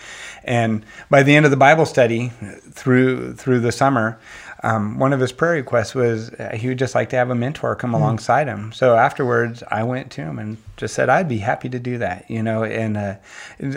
and 0.43 0.85
by 1.11 1.23
the 1.23 1.37
end 1.37 1.45
of 1.45 1.51
the 1.51 1.57
Bible 1.59 1.85
study, 1.85 2.33
through 2.71 3.35
through 3.35 3.61
the 3.61 3.73
summer, 3.73 4.19
um, 4.63 4.99
one 4.99 5.13
of 5.13 5.21
his 5.21 5.33
prayer 5.33 5.53
requests 5.53 5.95
was 5.95 6.31
uh, 6.31 6.51
he 6.55 6.69
would 6.69 6.79
just 6.79 6.95
like 6.95 7.11
to 7.11 7.17
have 7.17 7.31
a 7.31 7.35
mentor 7.35 7.77
come 7.77 7.95
alongside 7.95 8.49
him. 8.49 8.73
So 8.73 8.97
afterwards, 8.97 9.63
I 9.69 9.85
went 9.85 10.11
to 10.13 10.23
him 10.23 10.39
and 10.39 10.57
just 10.77 10.95
said 10.95 11.09
I'd 11.09 11.29
be 11.29 11.39
happy 11.39 11.69
to 11.69 11.79
do 11.79 11.99
that, 11.99 12.29
you 12.29 12.43
know. 12.43 12.65
And 12.65 12.97
uh, 12.97 13.15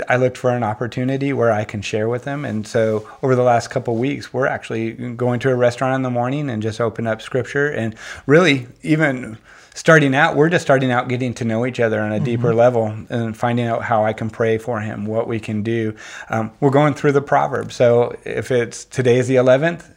I 0.09 0.17
looked 0.17 0.37
for 0.37 0.49
an 0.51 0.63
opportunity 0.63 1.33
where 1.33 1.51
I 1.51 1.65
can 1.65 1.81
share 1.81 2.09
with 2.09 2.25
him. 2.25 2.45
And 2.45 2.65
so 2.65 3.07
over 3.21 3.35
the 3.35 3.43
last 3.43 3.69
couple 3.69 3.95
weeks, 3.95 4.33
we're 4.33 4.47
actually 4.47 4.91
going 4.91 5.39
to 5.41 5.51
a 5.51 5.55
restaurant 5.55 5.95
in 5.95 6.01
the 6.01 6.09
morning 6.09 6.49
and 6.49 6.63
just 6.63 6.81
open 6.81 7.05
up 7.05 7.21
scripture 7.21 7.69
and 7.69 7.95
really 8.25 8.67
even 8.81 9.37
starting 9.73 10.13
out 10.13 10.35
we're 10.35 10.49
just 10.49 10.65
starting 10.65 10.91
out 10.91 11.07
getting 11.07 11.33
to 11.33 11.45
know 11.45 11.65
each 11.65 11.79
other 11.79 12.01
on 12.01 12.11
a 12.11 12.19
deeper 12.19 12.53
level 12.53 12.87
and 13.09 13.37
finding 13.37 13.65
out 13.65 13.81
how 13.81 14.03
i 14.03 14.11
can 14.11 14.29
pray 14.29 14.57
for 14.57 14.81
him 14.81 15.05
what 15.05 15.29
we 15.29 15.39
can 15.39 15.63
do 15.63 15.95
um, 16.29 16.51
we're 16.59 16.69
going 16.69 16.93
through 16.93 17.13
the 17.13 17.21
proverbs 17.21 17.73
so 17.73 18.13
if 18.25 18.51
it's 18.51 18.83
today 18.83 19.17
is 19.17 19.29
the 19.29 19.35
11th 19.35 19.89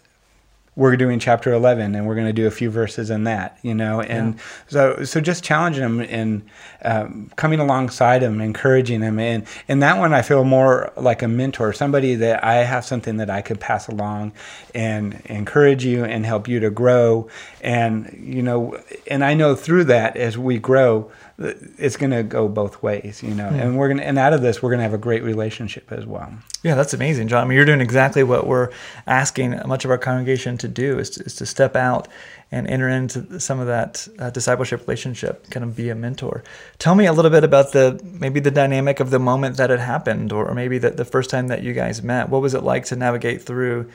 we're 0.77 0.97
doing 0.97 1.19
chapter 1.19 1.53
11 1.53 1.95
and 1.95 2.07
we're 2.07 2.15
going 2.15 2.27
to 2.27 2.33
do 2.33 2.47
a 2.47 2.51
few 2.51 2.71
verses 2.71 3.11
in 3.11 3.25
that 3.25 3.59
you 3.63 3.75
know? 3.75 4.01
And 4.01 4.41
so 4.69 5.05
so 5.05 5.21
just 5.21 5.45
challenging 5.45 5.83
them 5.83 6.01
and 6.01 6.43
um, 6.83 7.31
coming 7.37 7.61
alongside 7.61 8.21
them 8.21 8.41
encouraging 8.41 9.01
them 9.01 9.19
and 9.19 9.47
and 9.69 9.83
that 9.83 9.99
one 9.99 10.13
i 10.13 10.23
feel 10.23 10.45
more 10.45 10.93
like 10.97 11.23
a 11.23 11.29
mentor 11.29 11.73
somebody 11.73 12.15
that 12.15 12.45
i 12.45 12.57
have 12.57 12.85
something 12.85 13.17
that 13.17 13.31
i 13.31 13.41
could 13.41 13.61
pass 13.61 13.89
along 13.89 14.33
and 14.75 15.21
encourage 15.27 15.85
you 15.85 16.05
and 16.05 16.27
help 16.27 16.49
you 16.49 16.61
to 16.61 16.71
grow. 16.71 17.29
And 17.61 18.15
you 18.21 18.43
know 18.43 18.79
and 19.11 19.25
i 19.25 19.35
know 19.35 19.55
through 19.55 19.85
that 19.85 20.17
as 20.17 20.37
we 20.37 20.59
grow 20.59 21.11
it's 21.39 21.97
going 21.97 22.11
to 22.11 22.23
go 22.23 22.49
both 22.49 22.83
ways 22.83 23.23
you 23.23 23.35
know 23.35 23.49
and 23.49 23.77
we're 23.77 23.89
going 23.89 23.99
to 23.99 24.07
and 24.07 24.19
out 24.19 24.33
of 24.33 24.41
this 24.41 24.63
we're 24.63 24.71
going 24.71 24.79
to 24.79 24.85
have 24.85 24.95
a 24.95 24.99
great 24.99 25.23
relationship 25.23 25.91
as 25.91 26.07
well 26.07 26.33
Yeah, 26.65 26.77
that's 26.77 26.95
amazing, 26.95 27.29
John. 27.29 27.45
I 27.45 27.47
mean, 27.47 27.57
you're 27.57 27.67
doing 27.67 27.83
exactly 27.83 28.23
what 28.23 28.47
we're 28.47 28.71
asking 29.07 29.61
much 29.67 29.85
of 29.85 29.91
our 29.91 29.99
congregation 29.99 30.57
to 30.59 30.67
do 30.67 30.99
is 30.99 31.11
to, 31.11 31.25
is 31.25 31.35
to 31.37 31.45
step 31.45 31.77
out 31.77 32.09
and 32.51 32.67
enter 32.69 32.89
into 32.89 33.39
some 33.39 33.61
of 33.61 33.67
that 33.67 34.09
uh, 34.19 34.31
discipleship 34.31 34.81
relationship, 34.81 35.51
kind 35.51 35.63
of 35.63 35.77
be 35.77 35.91
a 35.91 35.95
mentor. 35.95 36.43
Tell 36.79 36.95
me 36.95 37.05
a 37.05 37.13
little 37.13 37.31
bit 37.31 37.45
about 37.45 37.73
the 37.73 38.01
maybe 38.03 38.41
the 38.41 38.51
dynamic 38.51 38.99
of 39.01 39.11
the 39.11 39.19
moment 39.19 39.59
that 39.59 39.71
it 39.71 39.79
happened, 39.81 40.33
or, 40.33 40.49
or 40.49 40.55
maybe 40.55 40.79
that 40.79 40.97
the 40.97 41.05
first 41.05 41.29
time 41.29 41.49
that 41.49 41.63
you 41.63 41.75
guys 41.75 42.03
met. 42.03 42.31
What 42.31 42.41
was 42.41 42.55
it 42.55 42.63
like 42.63 42.87
to 42.87 42.97
navigate 42.97 43.43
through 43.43 43.91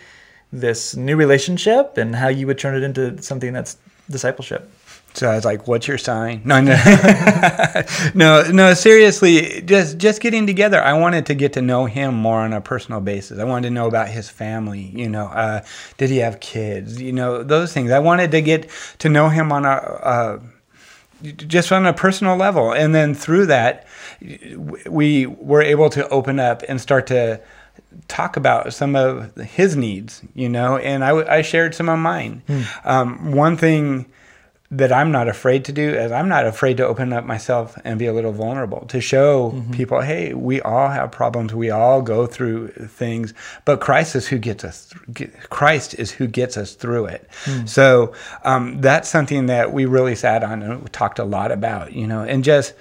this 0.54 0.96
new 0.96 1.16
relationship, 1.16 1.98
and 1.98 2.16
how 2.16 2.28
you 2.28 2.46
would 2.46 2.60
turn 2.60 2.76
it 2.76 2.84
into 2.84 3.20
something 3.24 3.52
that's 3.52 3.78
discipleship? 4.12 4.70
So 5.14 5.30
I 5.30 5.36
was 5.36 5.46
like, 5.46 5.68
"What's 5.68 5.88
your 5.88 5.98
sign?" 5.98 6.42
No, 6.46 6.62
no, 6.62 6.76
no, 8.14 8.50
no. 8.52 8.74
Seriously, 8.74 9.62
just 9.62 9.98
just 9.98 10.22
getting 10.22 10.46
together. 10.46 10.82
I 10.82 10.94
wanted 10.94 11.26
to 11.28 11.36
get 11.36 11.54
to 11.54 11.62
know 11.62 11.86
him 11.86 12.14
more 12.14 12.40
on 12.40 12.54
a 12.54 12.62
personal 12.62 13.02
basis. 13.02 13.40
I 13.40 13.44
wanted 13.44 13.70
to 13.70 13.74
know 13.74 13.88
about 13.88 14.10
his 14.10 14.30
family. 14.30 14.92
You 14.94 15.10
know, 15.10 15.26
uh, 15.26 15.62
did 15.98 16.10
he 16.10 16.18
have 16.18 16.40
kids? 16.40 17.02
You 17.02 17.12
know, 17.12 17.44
those 17.44 17.74
things. 17.74 17.92
I 17.92 18.00
wanted 18.00 18.32
to 18.32 18.42
get 18.42 18.70
to 19.00 19.10
know 19.10 19.30
him 19.30 19.52
on 19.52 19.66
a. 19.66 19.70
Uh, 19.70 20.40
just 21.36 21.70
on 21.74 21.86
a 21.86 21.92
personal 21.92 22.38
level, 22.38 22.72
and 22.72 22.96
then 22.96 23.14
through 23.14 23.46
that, 23.48 23.86
we 24.88 25.26
were 25.26 25.62
able 25.62 25.90
to 25.90 26.08
open 26.08 26.40
up 26.40 26.64
and 26.70 26.80
start 26.80 27.08
to 27.08 27.42
talk 28.08 28.38
about 28.38 28.74
some 28.74 28.96
of 28.96 29.36
his 29.36 29.76
needs, 29.76 30.22
you 30.34 30.48
know, 30.48 30.78
and 30.78 31.04
I, 31.04 31.38
I 31.38 31.42
shared 31.42 31.76
some 31.76 31.90
of 31.90 32.00
mine. 32.00 32.42
Mm. 32.48 32.86
Um, 32.86 33.32
one 33.34 33.58
thing 33.58 34.06
that 34.72 34.92
I'm 34.92 35.12
not 35.12 35.28
afraid 35.28 35.66
to 35.66 35.72
do 35.72 35.90
is 35.90 36.12
I'm 36.12 36.30
not 36.30 36.46
afraid 36.46 36.78
to 36.78 36.86
open 36.86 37.12
up 37.12 37.26
myself 37.26 37.76
and 37.84 37.98
be 37.98 38.06
a 38.06 38.14
little 38.14 38.32
vulnerable 38.32 38.86
to 38.88 39.02
show 39.02 39.52
mm-hmm. 39.52 39.72
people, 39.72 40.02
hey, 40.02 40.36
we 40.36 40.62
all 40.62 40.90
have 40.90 41.12
problems, 41.12 41.56
we 41.56 41.72
all 41.72 42.04
go 42.04 42.28
through 42.28 42.68
things, 42.68 43.34
but 43.66 43.82
Christ 43.82 44.16
is 44.16 44.28
who 44.28 44.38
gets 44.38 44.64
us. 44.64 44.94
Christ 45.50 45.96
is 45.96 46.12
who 46.12 46.28
gets 46.28 46.56
us 46.56 46.76
through 46.76 47.06
it. 47.06 47.28
Mm. 47.46 47.68
So 47.68 48.14
um, 48.44 48.80
that's 48.80 49.10
something 49.10 49.48
that 49.48 49.74
we 49.74 49.86
really 49.86 50.16
sat 50.16 50.44
on 50.44 50.62
and 50.62 50.94
talked 50.94 51.18
a 51.18 51.24
lot 51.24 51.52
about, 51.52 51.94
you 51.94 52.06
know, 52.06 52.22
and 52.22 52.44
just 52.44 52.76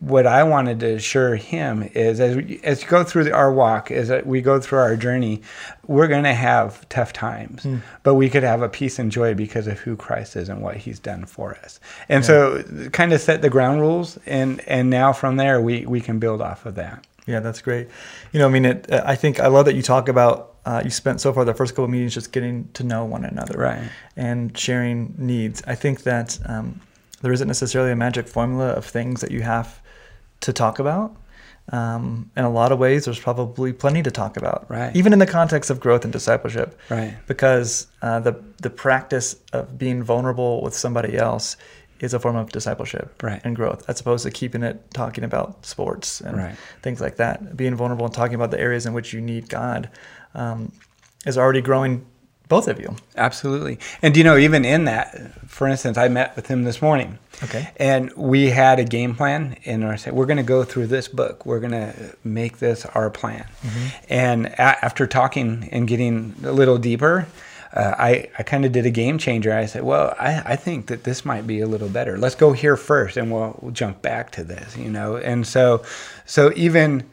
what 0.00 0.26
I 0.26 0.42
wanted 0.42 0.80
to 0.80 0.94
assure 0.94 1.36
him 1.36 1.88
is 1.94 2.20
as 2.20 2.36
we, 2.36 2.60
as 2.62 2.82
you 2.82 2.88
go 2.88 3.04
through 3.04 3.24
the, 3.24 3.32
our 3.32 3.52
walk, 3.52 3.90
as 3.90 4.10
we 4.24 4.40
go 4.40 4.60
through 4.60 4.78
our 4.78 4.96
journey, 4.96 5.42
we're 5.86 6.08
going 6.08 6.24
to 6.24 6.34
have 6.34 6.88
tough 6.88 7.12
times, 7.12 7.64
mm. 7.64 7.80
but 8.02 8.14
we 8.14 8.30
could 8.30 8.42
have 8.42 8.62
a 8.62 8.68
peace 8.68 8.98
and 8.98 9.10
joy 9.10 9.34
because 9.34 9.66
of 9.66 9.78
who 9.80 9.96
Christ 9.96 10.36
is 10.36 10.48
and 10.48 10.62
what 10.62 10.76
He's 10.76 10.98
done 10.98 11.26
for 11.26 11.56
us. 11.64 11.80
And 12.08 12.22
yeah. 12.22 12.26
so, 12.26 12.90
kind 12.92 13.12
of 13.12 13.20
set 13.20 13.42
the 13.42 13.50
ground 13.50 13.80
rules, 13.80 14.18
and 14.26 14.60
and 14.68 14.90
now 14.90 15.12
from 15.12 15.36
there 15.36 15.60
we 15.60 15.86
we 15.86 16.00
can 16.00 16.18
build 16.18 16.40
off 16.40 16.66
of 16.66 16.74
that. 16.76 17.06
Yeah, 17.26 17.40
that's 17.40 17.60
great. 17.60 17.88
You 18.32 18.40
know, 18.40 18.46
I 18.46 18.50
mean, 18.50 18.64
it, 18.64 18.86
I 18.90 19.14
think 19.14 19.40
I 19.40 19.46
love 19.48 19.66
that 19.66 19.74
you 19.74 19.82
talk 19.82 20.08
about. 20.08 20.54
Uh, 20.66 20.82
you 20.84 20.90
spent 20.90 21.20
so 21.20 21.32
far 21.32 21.44
the 21.44 21.54
first 21.54 21.72
couple 21.72 21.84
of 21.84 21.90
meetings 21.90 22.12
just 22.12 22.32
getting 22.32 22.68
to 22.74 22.84
know 22.84 23.04
one 23.04 23.24
another, 23.24 23.58
right, 23.58 23.90
and 24.16 24.56
sharing 24.56 25.14
needs. 25.18 25.62
I 25.66 25.74
think 25.74 26.02
that. 26.02 26.38
Um, 26.46 26.80
there 27.20 27.32
isn't 27.32 27.48
necessarily 27.48 27.92
a 27.92 27.96
magic 27.96 28.28
formula 28.28 28.70
of 28.70 28.84
things 28.84 29.20
that 29.20 29.30
you 29.30 29.42
have 29.42 29.80
to 30.40 30.52
talk 30.52 30.78
about. 30.78 31.16
Um, 31.72 32.30
in 32.36 32.44
a 32.44 32.50
lot 32.50 32.72
of 32.72 32.78
ways, 32.78 33.04
there's 33.04 33.20
probably 33.20 33.72
plenty 33.72 34.02
to 34.02 34.10
talk 34.10 34.36
about, 34.36 34.68
right? 34.68 34.94
Even 34.96 35.12
in 35.12 35.20
the 35.20 35.26
context 35.26 35.70
of 35.70 35.78
growth 35.78 36.02
and 36.02 36.12
discipleship, 36.12 36.76
right? 36.88 37.14
Because 37.28 37.86
uh, 38.02 38.18
the 38.18 38.42
the 38.60 38.70
practice 38.70 39.36
of 39.52 39.78
being 39.78 40.02
vulnerable 40.02 40.62
with 40.62 40.74
somebody 40.74 41.16
else 41.16 41.56
is 42.00 42.14
a 42.14 42.18
form 42.18 42.34
of 42.34 42.50
discipleship 42.50 43.22
right. 43.22 43.40
and 43.44 43.54
growth, 43.54 43.88
as 43.88 44.00
opposed 44.00 44.24
to 44.24 44.30
keeping 44.30 44.62
it 44.62 44.90
talking 44.92 45.22
about 45.22 45.64
sports 45.64 46.20
and 46.22 46.36
right. 46.36 46.56
things 46.82 47.00
like 47.00 47.16
that. 47.16 47.56
Being 47.56 47.74
vulnerable 47.74 48.06
and 48.06 48.14
talking 48.14 48.34
about 48.34 48.50
the 48.50 48.58
areas 48.58 48.86
in 48.86 48.94
which 48.94 49.12
you 49.12 49.20
need 49.20 49.48
God 49.48 49.90
um, 50.34 50.72
is 51.26 51.36
already 51.36 51.60
growing 51.60 52.06
both 52.50 52.68
of 52.68 52.78
you. 52.78 52.94
Absolutely. 53.16 53.78
And 54.02 54.14
you 54.14 54.24
know, 54.24 54.36
even 54.36 54.66
in 54.66 54.84
that, 54.84 55.48
for 55.48 55.66
instance, 55.66 55.96
I 55.96 56.08
met 56.08 56.36
with 56.36 56.48
him 56.48 56.64
this 56.64 56.82
morning. 56.82 57.18
Okay. 57.42 57.70
And 57.76 58.12
we 58.14 58.50
had 58.50 58.78
a 58.78 58.84
game 58.84 59.14
plan, 59.14 59.56
and 59.64 59.86
I 59.86 59.96
said, 59.96 60.12
we're 60.12 60.26
going 60.26 60.36
to 60.36 60.42
go 60.42 60.62
through 60.64 60.88
this 60.88 61.08
book. 61.08 61.46
We're 61.46 61.60
going 61.60 61.72
to 61.72 62.14
make 62.22 62.58
this 62.58 62.84
our 62.84 63.08
plan. 63.08 63.46
Mm-hmm. 63.62 63.86
And 64.10 64.46
a- 64.46 64.84
after 64.84 65.06
talking 65.06 65.70
and 65.72 65.88
getting 65.88 66.34
a 66.44 66.52
little 66.52 66.76
deeper, 66.76 67.26
uh, 67.72 67.94
I, 67.96 68.28
I 68.38 68.42
kind 68.42 68.64
of 68.64 68.72
did 68.72 68.84
a 68.84 68.90
game 68.90 69.16
changer. 69.16 69.54
I 69.54 69.66
said, 69.66 69.84
well, 69.84 70.14
I, 70.18 70.42
I 70.44 70.56
think 70.56 70.88
that 70.88 71.04
this 71.04 71.24
might 71.24 71.46
be 71.46 71.60
a 71.60 71.66
little 71.66 71.88
better. 71.88 72.18
Let's 72.18 72.34
go 72.34 72.52
here 72.52 72.76
first, 72.76 73.16
and 73.16 73.32
we'll, 73.32 73.56
we'll 73.62 73.72
jump 73.72 74.02
back 74.02 74.32
to 74.32 74.44
this, 74.44 74.76
you 74.76 74.90
know. 74.90 75.16
And 75.16 75.46
so, 75.46 75.84
so 76.26 76.52
even 76.56 77.08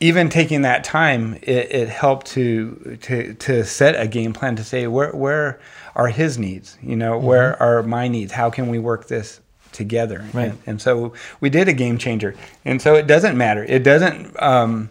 even 0.00 0.28
taking 0.28 0.62
that 0.62 0.84
time, 0.84 1.34
it, 1.42 1.72
it, 1.72 1.88
helped 1.88 2.26
to 2.28 2.98
to 3.02 3.34
to 3.34 3.64
set 3.64 4.00
a 4.00 4.08
game 4.08 4.32
plan 4.32 4.56
to 4.56 4.64
say 4.64 4.86
where 4.86 5.12
where 5.12 5.60
are 5.94 6.08
his 6.08 6.38
needs, 6.38 6.76
you 6.82 6.96
know, 6.96 7.16
mm-hmm. 7.16 7.26
where 7.26 7.62
are 7.62 7.82
my 7.82 8.08
needs? 8.08 8.32
How 8.32 8.50
can 8.50 8.68
we 8.68 8.78
work 8.78 9.06
this 9.06 9.40
together? 9.72 10.24
Right. 10.32 10.50
And, 10.50 10.58
and, 10.66 10.82
so 10.82 11.14
we 11.40 11.50
did 11.50 11.68
a 11.68 11.72
game 11.72 11.98
changer, 11.98 12.34
and 12.64 12.82
so 12.82 12.94
it 12.94 13.06
doesn't 13.06 13.36
matter. 13.36 13.64
It 13.64 13.84
doesn't. 13.84 14.40
Um, 14.42 14.90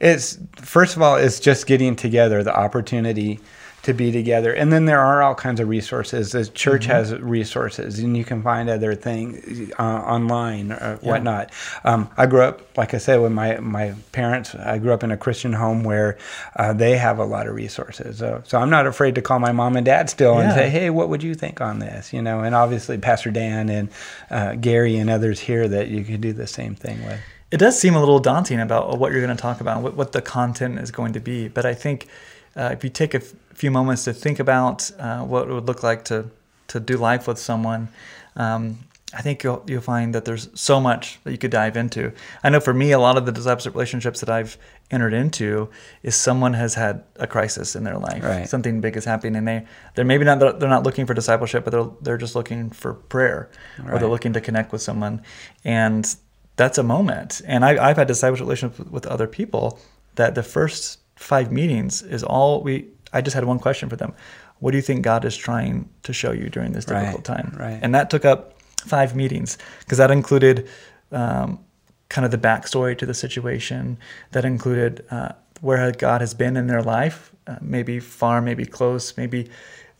it's 0.00 0.38
first 0.56 0.96
of 0.96 1.02
all, 1.02 1.16
it's 1.16 1.40
just 1.40 1.66
getting 1.66 1.96
together, 1.96 2.42
the 2.42 2.56
opportunity 2.56 3.40
to 3.84 3.92
be 3.92 4.10
together. 4.10 4.52
And 4.52 4.72
then 4.72 4.86
there 4.86 4.98
are 4.98 5.22
all 5.22 5.34
kinds 5.34 5.60
of 5.60 5.68
resources. 5.68 6.32
The 6.32 6.46
church 6.46 6.82
mm-hmm. 6.82 6.92
has 6.92 7.14
resources, 7.14 7.98
and 7.98 8.16
you 8.16 8.24
can 8.24 8.42
find 8.42 8.68
other 8.68 8.94
things 8.94 9.70
uh, 9.78 9.82
online 9.82 10.72
or 10.72 10.98
yeah. 11.00 11.08
whatnot. 11.08 11.52
Um, 11.84 12.10
I 12.16 12.26
grew 12.26 12.42
up, 12.42 12.76
like 12.76 12.94
I 12.94 12.98
said, 12.98 13.20
with 13.20 13.32
my 13.32 13.58
my 13.60 13.94
parents. 14.12 14.54
I 14.54 14.78
grew 14.78 14.92
up 14.92 15.04
in 15.04 15.10
a 15.10 15.16
Christian 15.16 15.52
home 15.52 15.84
where 15.84 16.18
uh, 16.56 16.72
they 16.72 16.96
have 16.96 17.18
a 17.18 17.24
lot 17.24 17.46
of 17.46 17.54
resources. 17.54 18.18
So, 18.18 18.42
so 18.44 18.58
I'm 18.58 18.70
not 18.70 18.86
afraid 18.86 19.14
to 19.16 19.22
call 19.22 19.38
my 19.38 19.52
mom 19.52 19.76
and 19.76 19.84
dad 19.84 20.10
still 20.10 20.34
yeah. 20.34 20.40
and 20.40 20.52
say, 20.54 20.68
"Hey, 20.68 20.90
what 20.90 21.08
would 21.08 21.22
you 21.22 21.34
think 21.34 21.60
on 21.60 21.78
this?" 21.78 22.12
You 22.12 22.22
know, 22.22 22.40
and 22.40 22.54
obviously 22.54 22.98
Pastor 22.98 23.30
Dan 23.30 23.68
and 23.68 23.88
uh, 24.30 24.54
Gary 24.54 24.96
and 24.96 25.10
others 25.10 25.40
here 25.40 25.68
that 25.68 25.88
you 25.88 26.04
could 26.04 26.20
do 26.20 26.32
the 26.32 26.46
same 26.46 26.74
thing 26.74 27.04
with. 27.04 27.20
It 27.50 27.58
does 27.58 27.78
seem 27.78 27.94
a 27.94 28.00
little 28.00 28.18
daunting 28.18 28.60
about 28.60 28.98
what 28.98 29.12
you're 29.12 29.20
going 29.20 29.36
to 29.36 29.40
talk 29.40 29.60
about, 29.60 29.82
what, 29.82 29.94
what 29.94 30.12
the 30.12 30.22
content 30.22 30.80
is 30.80 30.90
going 30.90 31.12
to 31.12 31.20
be, 31.20 31.46
but 31.46 31.64
I 31.64 31.74
think 31.74 32.08
uh, 32.56 32.70
if 32.72 32.82
you 32.82 32.90
take 32.90 33.14
a 33.14 33.20
few 33.54 33.70
moments 33.70 34.04
to 34.04 34.12
think 34.12 34.38
about 34.38 34.90
uh, 34.98 35.22
what 35.22 35.48
it 35.48 35.52
would 35.52 35.66
look 35.66 35.82
like 35.82 36.04
to 36.06 36.30
to 36.68 36.80
do 36.80 36.96
life 36.96 37.28
with 37.28 37.38
someone, 37.38 37.88
um, 38.36 38.78
I 39.12 39.22
think 39.22 39.44
you'll 39.44 39.62
you'll 39.66 39.80
find 39.80 40.14
that 40.14 40.24
there's 40.24 40.48
so 40.54 40.80
much 40.80 41.20
that 41.24 41.30
you 41.30 41.38
could 41.38 41.50
dive 41.50 41.76
into. 41.76 42.12
I 42.42 42.50
know 42.50 42.60
for 42.60 42.74
me, 42.74 42.90
a 42.90 42.98
lot 42.98 43.16
of 43.16 43.26
the 43.26 43.32
discipleship 43.32 43.74
relationships 43.74 44.20
that 44.20 44.28
I've 44.28 44.58
entered 44.90 45.12
into 45.12 45.68
is 46.02 46.16
someone 46.16 46.54
has 46.54 46.74
had 46.74 47.04
a 47.16 47.26
crisis 47.26 47.76
in 47.76 47.84
their 47.84 47.96
life, 47.96 48.24
right. 48.24 48.48
something 48.48 48.80
big 48.80 48.96
is 48.96 49.04
happening, 49.04 49.36
and 49.36 49.46
they 49.46 49.66
they're 49.94 50.04
maybe 50.04 50.24
not 50.24 50.40
they're 50.58 50.68
not 50.68 50.82
looking 50.82 51.06
for 51.06 51.14
discipleship, 51.14 51.64
but 51.64 51.70
they're 51.70 51.90
they're 52.00 52.18
just 52.18 52.34
looking 52.34 52.70
for 52.70 52.94
prayer, 52.94 53.50
right. 53.78 53.94
or 53.94 53.98
they're 53.98 54.08
looking 54.08 54.32
to 54.32 54.40
connect 54.40 54.72
with 54.72 54.82
someone, 54.82 55.22
and 55.64 56.16
that's 56.56 56.78
a 56.78 56.82
moment. 56.82 57.40
And 57.46 57.64
I, 57.64 57.88
I've 57.88 57.96
had 57.96 58.08
discipleship 58.08 58.44
relationships 58.46 58.90
with 58.90 59.06
other 59.06 59.26
people 59.28 59.78
that 60.16 60.34
the 60.34 60.42
first 60.42 60.98
five 61.16 61.52
meetings 61.52 62.02
is 62.02 62.24
all 62.24 62.62
we 62.62 62.88
I 63.14 63.20
just 63.20 63.34
had 63.34 63.44
one 63.44 63.58
question 63.58 63.88
for 63.88 63.96
them. 63.96 64.12
What 64.58 64.72
do 64.72 64.76
you 64.76 64.82
think 64.82 65.02
God 65.02 65.24
is 65.24 65.36
trying 65.36 65.88
to 66.02 66.12
show 66.12 66.32
you 66.32 66.50
during 66.50 66.72
this 66.72 66.84
difficult 66.84 67.28
right, 67.28 67.36
time? 67.36 67.56
Right. 67.58 67.78
And 67.80 67.94
that 67.94 68.10
took 68.10 68.24
up 68.24 68.60
five 68.76 69.14
meetings 69.14 69.56
because 69.80 69.98
that 69.98 70.10
included 70.10 70.68
um, 71.12 71.64
kind 72.08 72.24
of 72.24 72.30
the 72.30 72.38
backstory 72.38 72.98
to 72.98 73.06
the 73.06 73.14
situation. 73.14 73.98
That 74.32 74.44
included 74.44 75.04
uh, 75.10 75.32
where 75.60 75.92
God 75.92 76.20
has 76.20 76.34
been 76.34 76.56
in 76.56 76.66
their 76.66 76.82
life, 76.82 77.32
uh, 77.46 77.56
maybe 77.60 78.00
far, 78.00 78.42
maybe 78.42 78.66
close, 78.66 79.16
maybe 79.16 79.48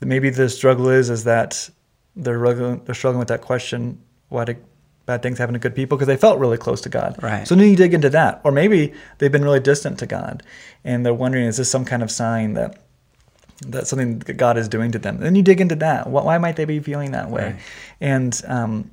maybe 0.01 0.29
the 0.29 0.49
struggle 0.49 0.91
is 0.91 1.09
is 1.09 1.25
that 1.25 1.71
they're 2.17 2.39
struggling, 2.39 2.85
they're 2.85 2.95
struggling 2.95 3.21
with 3.21 3.29
that 3.29 3.41
question. 3.41 4.01
Why 4.29 4.45
did 4.45 4.59
bad 5.07 5.23
things 5.23 5.39
happen 5.39 5.53
to 5.53 5.59
good 5.59 5.75
people 5.75 5.97
because 5.97 6.07
they 6.07 6.17
felt 6.17 6.39
really 6.39 6.57
close 6.57 6.81
to 6.83 6.89
God. 6.89 7.17
Right. 7.23 7.47
So 7.47 7.55
then 7.55 7.69
you 7.69 7.77
dig 7.77 7.95
into 7.95 8.11
that, 8.11 8.41
or 8.45 8.53
maybe 8.53 8.95
they've 9.19 9.33
been 9.33 9.45
really 9.45 9.61
distant 9.61 9.99
to 9.99 10.07
God, 10.07 10.43
and 10.83 11.05
they're 11.05 11.15
wondering, 11.15 11.45
is 11.45 11.59
this 11.59 11.71
some 11.71 11.85
kind 11.85 12.03
of 12.03 12.11
sign 12.11 12.55
that 12.55 12.84
that 13.63 13.87
something 13.87 14.19
that 14.21 14.35
God 14.35 14.57
is 14.57 14.69
doing 14.69 14.93
to 14.93 14.99
them? 14.99 15.19
Then 15.19 15.35
you 15.35 15.43
dig 15.43 15.61
into 15.61 15.77
that. 15.77 16.09
Why 16.09 16.39
might 16.39 16.57
they 16.57 16.65
be 16.65 16.81
feeling 16.81 17.13
that 17.13 17.31
way? 17.31 17.53
Right. 17.53 17.61
And 18.01 18.43
um, 18.47 18.91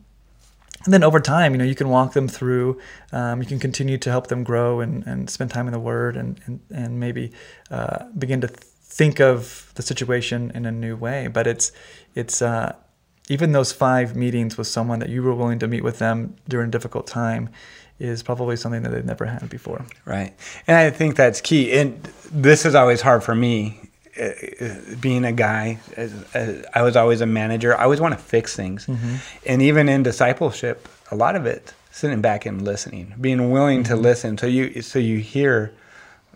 and 0.85 0.93
then 0.93 1.03
over 1.03 1.19
time, 1.19 1.51
you 1.51 1.59
know, 1.59 1.63
you 1.63 1.75
can 1.75 1.89
walk 1.89 2.13
them 2.13 2.27
through. 2.27 2.79
Um, 3.11 3.41
you 3.41 3.47
can 3.47 3.59
continue 3.59 3.97
to 3.99 4.09
help 4.09 4.27
them 4.27 4.43
grow 4.43 4.79
and, 4.79 5.05
and 5.05 5.29
spend 5.29 5.51
time 5.51 5.67
in 5.67 5.73
the 5.73 5.79
Word, 5.79 6.15
and 6.15 6.39
and, 6.45 6.59
and 6.73 6.99
maybe 6.99 7.31
uh, 7.69 8.05
begin 8.17 8.41
to 8.41 8.47
think 8.47 9.19
of 9.19 9.71
the 9.75 9.81
situation 9.81 10.51
in 10.55 10.65
a 10.65 10.71
new 10.71 10.95
way. 10.95 11.27
But 11.27 11.47
it's 11.47 11.71
it's 12.15 12.41
uh, 12.41 12.75
even 13.29 13.51
those 13.51 13.71
five 13.71 14.15
meetings 14.15 14.57
with 14.57 14.67
someone 14.67 14.99
that 14.99 15.09
you 15.09 15.23
were 15.23 15.33
willing 15.33 15.59
to 15.59 15.67
meet 15.67 15.83
with 15.83 15.99
them 15.99 16.35
during 16.47 16.67
a 16.69 16.71
difficult 16.71 17.07
time 17.07 17.49
is 17.99 18.23
probably 18.23 18.55
something 18.55 18.81
that 18.81 18.89
they've 18.89 19.05
never 19.05 19.25
had 19.25 19.47
before. 19.47 19.85
Right. 20.05 20.33
And 20.67 20.75
I 20.75 20.89
think 20.89 21.15
that's 21.15 21.39
key. 21.39 21.71
And 21.71 22.03
this 22.31 22.65
is 22.65 22.73
always 22.73 23.01
hard 23.01 23.23
for 23.23 23.35
me. 23.35 23.79
Uh, 24.19 24.95
being 24.99 25.23
a 25.23 25.31
guy, 25.31 25.79
I 26.73 26.81
was 26.81 26.95
always 26.95 27.21
a 27.21 27.25
manager. 27.25 27.77
I 27.77 27.83
always 27.83 28.01
want 28.01 28.13
to 28.13 28.19
fix 28.19 28.55
things. 28.55 28.85
Mm-hmm. 28.85 29.15
And 29.45 29.61
even 29.61 29.87
in 29.87 30.03
discipleship, 30.03 30.87
a 31.11 31.15
lot 31.15 31.35
of 31.35 31.45
it 31.45 31.73
sitting 31.91 32.21
back 32.21 32.45
and 32.45 32.61
listening, 32.61 33.13
being 33.21 33.51
willing 33.51 33.83
mm-hmm. 33.83 33.93
to 33.93 33.99
listen. 33.99 34.37
So 34.37 34.47
you, 34.47 34.81
so 34.81 34.99
you 34.99 35.19
hear 35.19 35.73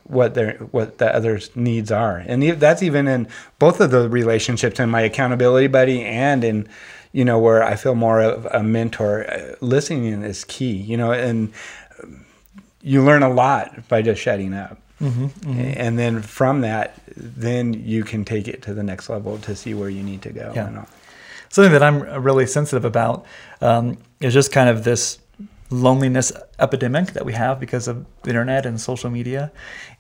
what 0.08 0.36
their 0.36 0.53
what 0.72 1.00
the 1.00 1.15
other's 1.15 1.53
needs 1.55 1.91
are 1.91 2.17
and 2.17 2.44
that's 2.60 2.84
even 2.84 3.08
in 3.08 3.27
both 3.58 3.82
of 3.82 3.89
the 3.89 4.08
relationships 4.08 4.79
in 4.79 4.88
my 4.88 5.01
accountability 5.01 5.65
buddy 5.65 6.03
and 6.03 6.44
in 6.44 6.67
you 7.12 7.25
know 7.25 7.39
where 7.39 7.63
i 7.63 7.75
feel 7.75 7.96
more 7.96 8.22
of 8.22 8.46
a 8.51 8.62
mentor 8.62 9.27
uh, 9.27 9.55
listening 9.62 10.22
is 10.22 10.44
key 10.44 10.74
you 10.74 10.96
know 10.96 11.12
and 11.12 11.51
you 12.84 13.03
learn 13.03 13.24
a 13.24 13.29
lot 13.29 13.88
by 13.88 14.03
just 14.03 14.22
shutting 14.22 14.53
up 14.53 14.77
mm-hmm, 15.01 15.25
mm-hmm. 15.25 15.59
and 15.59 15.97
then 15.99 16.21
from 16.21 16.61
that 16.61 16.99
then 17.15 17.73
you 17.73 18.03
can 18.03 18.25
take 18.25 18.47
it 18.47 18.61
to 18.61 18.73
the 18.73 18.83
next 18.83 19.09
level 19.09 19.37
to 19.37 19.55
see 19.55 19.73
where 19.73 19.89
you 19.89 20.03
need 20.03 20.21
to 20.21 20.31
go 20.31 20.51
yeah. 20.55 20.85
something 21.49 21.71
that 21.71 21.83
I'm 21.83 22.01
really 22.21 22.45
sensitive 22.47 22.83
about 22.83 23.25
um, 23.61 23.97
is 24.19 24.33
just 24.33 24.51
kind 24.51 24.69
of 24.69 24.83
this 24.83 25.19
loneliness 25.69 26.31
epidemic 26.59 27.13
that 27.13 27.25
we 27.25 27.33
have 27.33 27.59
because 27.59 27.87
of 27.87 28.05
the 28.23 28.29
internet 28.29 28.65
and 28.65 28.79
social 28.79 29.09
media. 29.09 29.51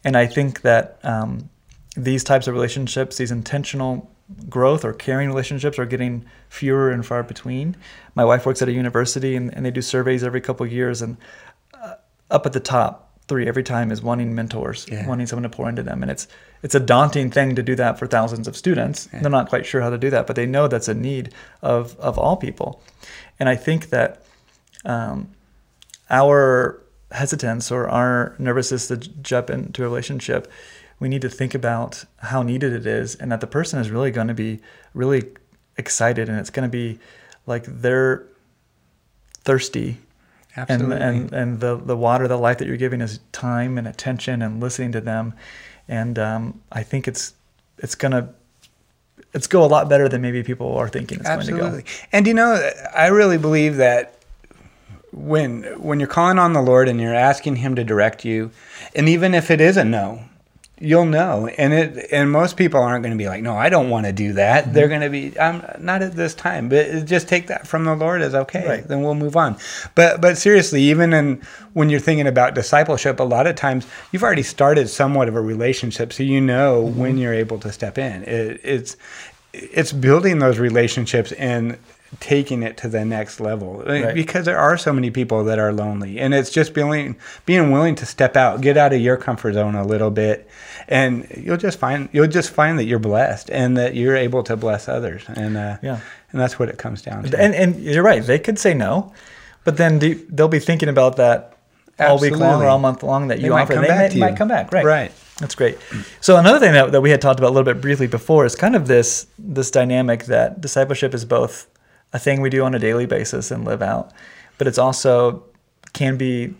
And 0.03 0.15
I 0.15 0.27
think 0.27 0.61
that 0.61 0.99
um, 1.03 1.49
these 1.95 2.23
types 2.23 2.47
of 2.47 2.53
relationships, 2.53 3.17
these 3.17 3.31
intentional 3.31 4.11
growth 4.49 4.83
or 4.83 4.93
caring 4.93 5.29
relationships 5.29 5.77
are 5.79 5.85
getting 5.85 6.25
fewer 6.49 6.91
and 6.91 7.05
far 7.05 7.23
between. 7.23 7.75
My 8.15 8.25
wife 8.25 8.45
works 8.45 8.61
at 8.61 8.67
a 8.67 8.71
university 8.71 9.35
and, 9.35 9.53
and 9.55 9.65
they 9.65 9.71
do 9.71 9.81
surveys 9.81 10.23
every 10.23 10.41
couple 10.41 10.65
of 10.65 10.71
years 10.71 11.01
and 11.01 11.17
uh, 11.73 11.95
up 12.29 12.45
at 12.45 12.53
the 12.53 12.59
top 12.59 13.04
three 13.27 13.47
every 13.47 13.63
time 13.63 13.91
is 13.91 14.01
wanting 14.01 14.35
mentors, 14.35 14.85
yeah. 14.91 15.07
wanting 15.07 15.27
someone 15.27 15.49
to 15.49 15.55
pour 15.55 15.67
into 15.67 15.83
them. 15.83 16.01
And 16.01 16.11
it's 16.11 16.27
it's 16.63 16.75
a 16.75 16.79
daunting 16.79 17.31
thing 17.31 17.55
to 17.55 17.63
do 17.63 17.75
that 17.75 17.99
for 17.99 18.07
thousands 18.07 18.47
of 18.47 18.55
students. 18.55 19.09
Yeah. 19.11 19.21
They're 19.21 19.31
not 19.31 19.49
quite 19.49 19.65
sure 19.65 19.81
how 19.81 19.89
to 19.89 19.97
do 19.97 20.09
that, 20.11 20.27
but 20.27 20.35
they 20.35 20.45
know 20.45 20.67
that's 20.67 20.87
a 20.87 20.93
need 20.93 21.33
of 21.61 21.97
of 21.99 22.17
all 22.17 22.37
people. 22.37 22.81
And 23.39 23.49
I 23.49 23.55
think 23.55 23.89
that 23.89 24.23
um, 24.85 25.31
our 26.09 26.81
hesitance 27.11 27.71
or 27.71 27.89
our 27.89 28.35
nervousness 28.37 28.87
to 28.87 28.97
jump 28.97 29.49
into 29.49 29.83
a 29.83 29.87
relationship, 29.87 30.51
we 30.99 31.09
need 31.09 31.21
to 31.21 31.29
think 31.29 31.53
about 31.53 32.05
how 32.17 32.43
needed 32.43 32.73
it 32.73 32.85
is, 32.85 33.15
and 33.15 33.31
that 33.31 33.41
the 33.41 33.47
person 33.47 33.79
is 33.79 33.89
really 33.89 34.11
going 34.11 34.27
to 34.27 34.33
be 34.33 34.59
really 34.93 35.23
excited, 35.77 36.29
and 36.29 36.39
it's 36.39 36.49
going 36.49 36.67
to 36.67 36.71
be 36.71 36.99
like 37.45 37.65
they're 37.65 38.25
thirsty 39.43 39.97
Absolutely. 40.57 40.95
And, 40.97 41.03
and, 41.03 41.33
and 41.33 41.59
the, 41.59 41.75
the 41.77 41.97
water, 41.97 42.27
the 42.27 42.37
life 42.37 42.57
that 42.59 42.67
you're 42.67 42.77
giving 42.77 43.01
is 43.01 43.19
time 43.31 43.77
and 43.77 43.87
attention 43.87 44.41
and 44.41 44.59
listening 44.59 44.91
to 44.93 45.01
them. 45.01 45.33
And 45.87 46.17
um, 46.17 46.61
I 46.71 46.83
think 46.83 47.07
it's, 47.07 47.33
it's 47.77 47.95
going 47.95 48.13
to, 48.13 48.29
it's 49.33 49.47
go 49.47 49.63
a 49.63 49.67
lot 49.67 49.89
better 49.89 50.07
than 50.07 50.21
maybe 50.21 50.43
people 50.43 50.75
are 50.75 50.87
thinking 50.87 51.19
it's 51.19 51.27
Absolutely. 51.27 51.59
going 51.59 51.83
to 51.83 51.83
go. 51.83 51.89
And 52.13 52.25
you 52.25 52.33
know, 52.33 52.71
I 52.95 53.07
really 53.07 53.37
believe 53.37 53.75
that 53.77 54.15
when 55.11 55.63
when 55.81 55.99
you're 55.99 56.09
calling 56.09 56.37
on 56.37 56.53
the 56.53 56.61
Lord 56.61 56.89
and 56.89 56.99
you're 56.99 57.15
asking 57.15 57.57
him 57.57 57.75
to 57.75 57.83
direct 57.83 58.25
you, 58.25 58.51
and 58.95 59.07
even 59.07 59.33
if 59.33 59.49
it 59.49 59.61
is 59.61 59.77
a 59.77 59.83
no, 59.83 60.21
you'll 60.79 61.05
know 61.05 61.47
and 61.57 61.73
it 61.73 62.07
and 62.11 62.29
most 62.29 62.57
people 62.57 62.81
aren't 62.81 63.01
going 63.01 63.17
to 63.17 63.17
be 63.17 63.29
like 63.29 63.41
no 63.41 63.55
i 63.55 63.69
don't 63.69 63.89
want 63.89 64.05
to 64.05 64.11
do 64.11 64.33
that 64.33 64.65
mm-hmm. 64.65 64.73
they're 64.73 64.89
going 64.89 65.01
to 65.01 65.09
be 65.09 65.37
i'm 65.39 65.63
not 65.79 66.01
at 66.01 66.13
this 66.13 66.33
time 66.33 66.67
but 66.67 67.05
just 67.05 67.29
take 67.29 67.47
that 67.47 67.65
from 67.65 67.85
the 67.85 67.95
lord 67.95 68.21
as 68.21 68.35
okay 68.35 68.67
right. 68.67 68.87
then 68.89 69.01
we'll 69.01 69.15
move 69.15 69.37
on 69.37 69.55
but 69.95 70.19
but 70.19 70.37
seriously 70.37 70.81
even 70.81 71.13
in 71.13 71.41
when 71.73 71.89
you're 71.89 71.99
thinking 71.99 72.27
about 72.27 72.53
discipleship 72.55 73.21
a 73.21 73.23
lot 73.23 73.47
of 73.47 73.55
times 73.55 73.87
you've 74.11 74.23
already 74.23 74.43
started 74.43 74.89
somewhat 74.89 75.29
of 75.29 75.35
a 75.35 75.41
relationship 75.41 76.11
so 76.11 76.23
you 76.23 76.41
know 76.41 76.83
mm-hmm. 76.83 76.99
when 76.99 77.17
you're 77.17 77.33
able 77.33 77.57
to 77.57 77.71
step 77.71 77.97
in 77.97 78.23
it, 78.23 78.59
it's 78.63 78.97
it's 79.53 79.93
building 79.93 80.39
those 80.39 80.59
relationships 80.59 81.31
and 81.33 81.77
taking 82.19 82.63
it 82.63 82.77
to 82.77 82.87
the 82.87 83.03
next 83.03 83.39
level 83.39 83.83
right. 83.85 84.13
because 84.13 84.45
there 84.45 84.57
are 84.57 84.77
so 84.77 84.93
many 84.93 85.09
people 85.09 85.43
that 85.43 85.59
are 85.59 85.73
lonely 85.73 86.19
and 86.19 86.33
it's 86.33 86.49
just 86.49 86.73
being 86.73 87.15
being 87.45 87.71
willing 87.71 87.95
to 87.95 88.05
step 88.05 88.35
out 88.35 88.61
get 88.61 88.77
out 88.77 88.93
of 88.93 89.01
your 89.01 89.17
comfort 89.17 89.53
zone 89.53 89.75
a 89.75 89.85
little 89.85 90.11
bit 90.11 90.47
and 90.87 91.27
you'll 91.35 91.57
just 91.57 91.79
find 91.79 92.09
you'll 92.11 92.27
just 92.27 92.51
find 92.51 92.77
that 92.79 92.85
you're 92.85 92.99
blessed 92.99 93.49
and 93.49 93.77
that 93.77 93.95
you're 93.95 94.15
able 94.15 94.43
to 94.43 94.55
bless 94.55 94.87
others 94.87 95.23
and 95.35 95.57
uh, 95.57 95.77
yeah 95.81 95.99
and 96.31 96.39
that's 96.39 96.59
what 96.59 96.69
it 96.69 96.77
comes 96.77 97.01
down 97.01 97.23
to 97.23 97.39
and 97.39 97.55
and 97.55 97.81
you're 97.81 98.03
right 98.03 98.23
they 98.23 98.39
could 98.39 98.59
say 98.59 98.73
no 98.73 99.11
but 99.63 99.77
then 99.77 99.99
they'll 100.29 100.47
be 100.47 100.59
thinking 100.59 100.89
about 100.89 101.17
that 101.17 101.55
all 101.99 102.19
week 102.19 102.35
long 102.35 102.61
or 102.61 102.67
all 102.67 102.79
month 102.79 103.03
long 103.03 103.27
that 103.29 103.39
you 103.39 103.53
offer. 103.53 103.75
They 103.75 103.81
may, 103.81 104.15
might 104.17 104.37
come 104.37 104.47
back, 104.47 104.71
right? 104.71 104.85
Right. 104.85 105.11
That's 105.39 105.55
great. 105.55 105.77
So 106.21 106.37
another 106.37 106.59
thing 106.59 106.73
that, 106.73 106.91
that 106.91 107.01
we 107.01 107.09
had 107.09 107.21
talked 107.21 107.39
about 107.39 107.49
a 107.49 107.53
little 107.53 107.71
bit 107.71 107.81
briefly 107.81 108.07
before 108.07 108.45
is 108.45 108.55
kind 108.55 108.75
of 108.75 108.87
this 108.87 109.27
this 109.37 109.69
dynamic 109.69 110.25
that 110.25 110.61
discipleship 110.61 111.13
is 111.13 111.25
both 111.25 111.67
a 112.15 112.19
thing 112.19 112.39
we 112.39 112.49
do 112.49 112.63
on 112.63 112.73
a 112.73 112.79
daily 112.79 113.05
basis 113.05 113.51
and 113.51 113.65
live 113.65 113.81
out, 113.81 114.13
but 114.57 114.67
it's 114.67 114.77
also 114.77 115.43
can 115.91 116.15
be 116.15 116.55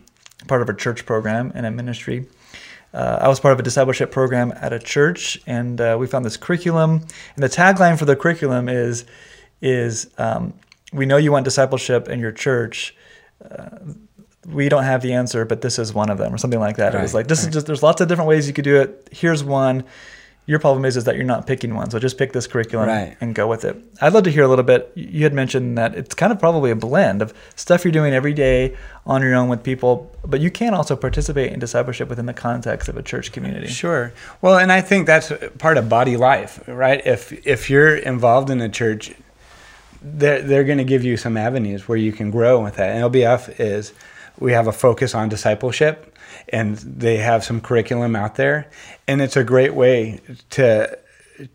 part 0.48 0.62
of 0.62 0.68
a 0.68 0.74
church 0.74 1.06
program 1.06 1.52
and 1.56 1.66
a 1.66 1.72
ministry. 1.72 2.28
Uh, 2.94 3.20
I 3.22 3.30
was 3.30 3.40
part 3.40 3.54
of 3.54 3.60
a 3.60 3.64
discipleship 3.64 4.12
program 4.12 4.54
at 4.58 4.74
a 4.74 4.80
church, 4.80 5.40
and 5.48 5.80
uh, 5.80 5.96
we 5.98 6.08
found 6.08 6.26
this 6.26 6.36
curriculum. 6.36 7.06
And 7.36 7.44
the 7.44 7.48
tagline 7.48 7.98
for 7.98 8.04
the 8.04 8.18
curriculum 8.18 8.68
is 8.68 9.06
is 9.62 10.12
um, 10.18 10.54
we 10.92 11.06
know 11.06 11.16
you 11.16 11.32
want 11.32 11.46
discipleship 11.46 12.10
in 12.10 12.20
your 12.20 12.34
church. 12.34 12.94
Uh, 13.50 13.78
we 14.46 14.68
don't 14.68 14.84
have 14.84 15.02
the 15.02 15.14
answer, 15.14 15.46
but 15.46 15.62
this 15.62 15.80
is 15.80 15.94
one 15.94 16.10
of 16.10 16.18
them, 16.18 16.34
or 16.34 16.38
something 16.38 16.60
like 16.60 16.76
that. 16.78 16.94
Right, 16.94 17.00
it 17.00 17.02
was 17.02 17.14
like 17.14 17.28
this 17.28 17.40
right. 17.40 17.48
is 17.48 17.54
just 17.54 17.66
there's 17.66 17.82
lots 17.82 18.02
of 18.02 18.10
different 18.10 18.28
ways 18.28 18.46
you 18.46 18.54
could 18.54 18.66
do 18.66 18.82
it. 18.82 19.08
Here's 19.14 19.42
one 19.42 19.86
your 20.48 20.60
problem 20.60 20.86
is 20.86 20.96
is 20.96 21.06
that 21.06 21.16
you're 21.16 21.26
not 21.26 21.48
picking 21.48 21.74
one. 21.74 21.90
So 21.90 21.98
just 21.98 22.18
pick 22.18 22.34
this 22.34 22.46
curriculum 22.46 22.88
right. 22.88 23.18
and 23.20 23.34
go 23.34 23.48
with 23.48 23.66
it. 23.66 23.78
I'd 24.00 24.14
love 24.14 24.24
to 24.26 24.32
hear 24.32 24.44
a 24.44 24.48
little 24.48 24.64
bit. 24.64 24.92
You 24.94 25.24
had 25.24 25.34
mentioned 25.34 25.78
that 25.78 25.96
it's 25.96 26.14
kind 26.14 26.32
of 26.32 26.40
probably 26.40 26.70
a 26.70 26.76
blend 26.76 27.22
of 27.22 27.34
stuff 27.56 27.84
you're 27.84 27.92
doing 27.92 28.14
every 28.14 28.34
day 28.34 28.76
on 29.08 29.24
your 29.24 29.34
own 29.34 29.50
with 29.50 29.64
people, 29.64 30.12
but 30.24 30.42
you 30.42 30.52
can 30.52 30.76
also 30.76 30.96
participate 30.96 31.52
in 31.52 31.60
discipleship 31.60 32.10
within 32.10 32.28
the 32.28 32.34
context 32.34 32.88
of 32.88 32.96
a 32.98 33.02
church 33.02 33.32
community. 33.32 33.68
Sure. 33.68 34.14
Well, 34.42 34.58
and 34.60 34.72
I 34.72 34.82
think 34.82 35.08
that's 35.08 35.32
part 35.58 35.78
of 35.78 35.90
body 35.90 36.16
life, 36.16 36.64
right? 36.68 37.02
If 37.06 37.46
if 37.46 37.70
you're 37.70 37.96
involved 37.96 38.52
in 38.52 38.62
a 38.62 38.70
church, 38.70 39.14
they're 40.02 40.44
they're 40.44 40.64
going 40.64 40.78
to 40.78 40.84
give 40.84 41.04
you 41.04 41.18
some 41.18 41.38
avenues 41.38 41.88
where 41.88 41.98
you 41.98 42.12
can 42.12 42.30
grow 42.30 42.64
with 42.64 42.76
that. 42.76 42.90
And 42.92 43.12
LBF 43.12 43.60
is 43.60 43.94
we 44.40 44.52
have 44.52 44.68
a 44.68 44.72
focus 44.72 45.16
on 45.16 45.30
discipleship 45.30 46.15
and 46.50 46.78
they 46.78 47.18
have 47.18 47.44
some 47.44 47.62
curriculum 47.62 48.16
out 48.16 48.36
there, 48.36 48.70
and 49.08 49.22
it's 49.22 49.38
a 49.38 49.44
great 49.44 49.74
way 49.74 50.20
to 50.52 50.98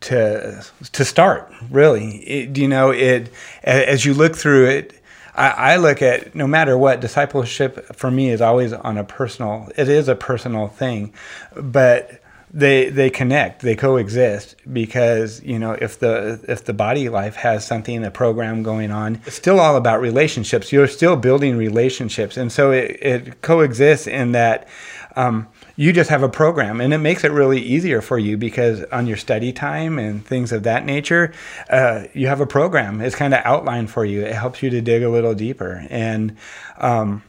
to 0.00 0.64
to 0.92 1.04
start. 1.04 1.52
Really, 1.70 2.16
it, 2.18 2.58
you 2.58 2.68
know, 2.68 2.90
it 2.90 3.30
as 3.62 4.04
you 4.04 4.14
look 4.14 4.36
through 4.36 4.66
it. 4.66 4.94
I, 5.34 5.50
I 5.50 5.76
look 5.76 6.02
at 6.02 6.34
no 6.34 6.46
matter 6.46 6.76
what 6.76 7.00
discipleship 7.00 7.94
for 7.94 8.10
me 8.10 8.30
is 8.30 8.40
always 8.40 8.72
on 8.72 8.98
a 8.98 9.04
personal. 9.04 9.70
It 9.76 9.88
is 9.88 10.08
a 10.08 10.16
personal 10.16 10.68
thing, 10.68 11.14
but 11.56 12.19
they 12.52 12.90
they 12.90 13.10
connect 13.10 13.62
they 13.62 13.76
coexist 13.76 14.56
because 14.72 15.42
you 15.42 15.58
know 15.58 15.72
if 15.72 15.98
the 16.00 16.44
if 16.48 16.64
the 16.64 16.72
body 16.72 17.08
life 17.08 17.36
has 17.36 17.64
something 17.64 18.04
a 18.04 18.10
program 18.10 18.62
going 18.62 18.90
on 18.90 19.20
it's 19.26 19.36
still 19.36 19.60
all 19.60 19.76
about 19.76 20.00
relationships. 20.00 20.72
You're 20.72 20.88
still 20.88 21.16
building 21.16 21.56
relationships. 21.56 22.36
And 22.36 22.50
so 22.50 22.72
it, 22.72 22.98
it 23.00 23.42
coexists 23.42 24.06
in 24.06 24.32
that 24.32 24.68
um, 25.16 25.48
you 25.76 25.92
just 25.92 26.10
have 26.10 26.22
a 26.22 26.28
program 26.28 26.80
and 26.80 26.92
it 26.92 26.98
makes 26.98 27.24
it 27.24 27.32
really 27.32 27.60
easier 27.60 28.00
for 28.00 28.18
you 28.18 28.36
because 28.36 28.82
on 28.92 29.06
your 29.06 29.16
study 29.16 29.52
time 29.52 29.98
and 29.98 30.24
things 30.24 30.52
of 30.52 30.62
that 30.64 30.84
nature 30.84 31.32
uh, 31.68 32.04
you 32.12 32.26
have 32.26 32.40
a 32.40 32.46
program. 32.46 33.00
It's 33.00 33.16
kind 33.16 33.34
of 33.34 33.40
outlined 33.44 33.90
for 33.90 34.04
you. 34.04 34.22
It 34.22 34.34
helps 34.34 34.62
you 34.62 34.70
to 34.70 34.80
dig 34.80 35.02
a 35.02 35.08
little 35.08 35.34
deeper. 35.34 35.86
And 35.90 36.36
um, 36.78 37.22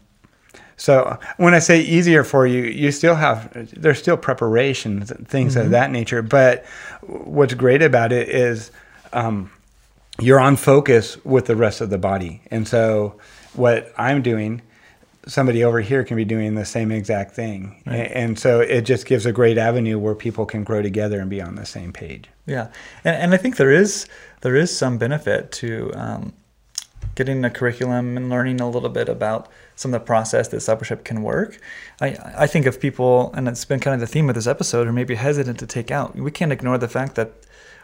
so 0.81 1.19
when 1.37 1.53
I 1.53 1.59
say 1.59 1.79
easier 1.79 2.23
for 2.23 2.47
you, 2.47 2.63
you 2.63 2.91
still 2.91 3.13
have 3.13 3.51
there's 3.79 3.99
still 3.99 4.17
preparations 4.17 5.11
and 5.11 5.27
things 5.27 5.53
mm-hmm. 5.53 5.65
of 5.65 5.71
that 5.73 5.91
nature. 5.91 6.23
But 6.23 6.65
what's 7.01 7.53
great 7.53 7.83
about 7.83 8.11
it 8.11 8.29
is 8.29 8.71
um, 9.13 9.51
you're 10.19 10.39
on 10.39 10.55
focus 10.55 11.23
with 11.23 11.45
the 11.45 11.55
rest 11.55 11.81
of 11.81 11.91
the 11.91 11.99
body. 11.99 12.41
And 12.49 12.67
so 12.67 13.13
what 13.53 13.93
I'm 13.95 14.23
doing, 14.23 14.63
somebody 15.27 15.63
over 15.63 15.81
here 15.81 16.03
can 16.03 16.17
be 16.17 16.25
doing 16.25 16.55
the 16.55 16.65
same 16.65 16.91
exact 16.91 17.35
thing. 17.35 17.83
Right. 17.85 18.11
And 18.11 18.39
so 18.39 18.59
it 18.59 18.81
just 18.81 19.05
gives 19.05 19.27
a 19.27 19.31
great 19.31 19.59
avenue 19.59 19.99
where 19.99 20.15
people 20.15 20.47
can 20.47 20.63
grow 20.63 20.81
together 20.81 21.19
and 21.19 21.29
be 21.29 21.43
on 21.43 21.57
the 21.57 21.65
same 21.67 21.93
page. 21.93 22.27
Yeah, 22.47 22.69
and, 23.03 23.15
and 23.17 23.33
I 23.35 23.37
think 23.37 23.57
there 23.57 23.71
is 23.71 24.07
there 24.41 24.55
is 24.55 24.75
some 24.75 24.97
benefit 24.97 25.51
to 25.51 25.91
um, 25.93 26.33
getting 27.21 27.45
a 27.45 27.51
curriculum 27.51 28.17
and 28.17 28.29
learning 28.29 28.59
a 28.59 28.67
little 28.67 28.89
bit 28.89 29.07
about 29.07 29.47
some 29.75 29.93
of 29.93 30.01
the 30.01 30.05
process 30.05 30.47
that 30.47 30.57
discipleship 30.57 31.03
can 31.03 31.21
work. 31.21 31.59
I, 31.99 32.17
I 32.35 32.47
think 32.47 32.65
of 32.65 32.79
people, 32.79 33.31
and 33.35 33.47
it's 33.47 33.63
been 33.63 33.79
kind 33.79 33.93
of 33.93 33.99
the 33.99 34.07
theme 34.07 34.27
of 34.27 34.33
this 34.35 34.47
episode, 34.47 34.87
or 34.87 34.91
maybe 34.91 35.13
hesitant 35.13 35.59
to 35.59 35.67
take 35.67 35.91
out. 35.91 36.15
We 36.15 36.31
can't 36.31 36.51
ignore 36.51 36.79
the 36.79 36.87
fact 36.87 37.13
that 37.15 37.31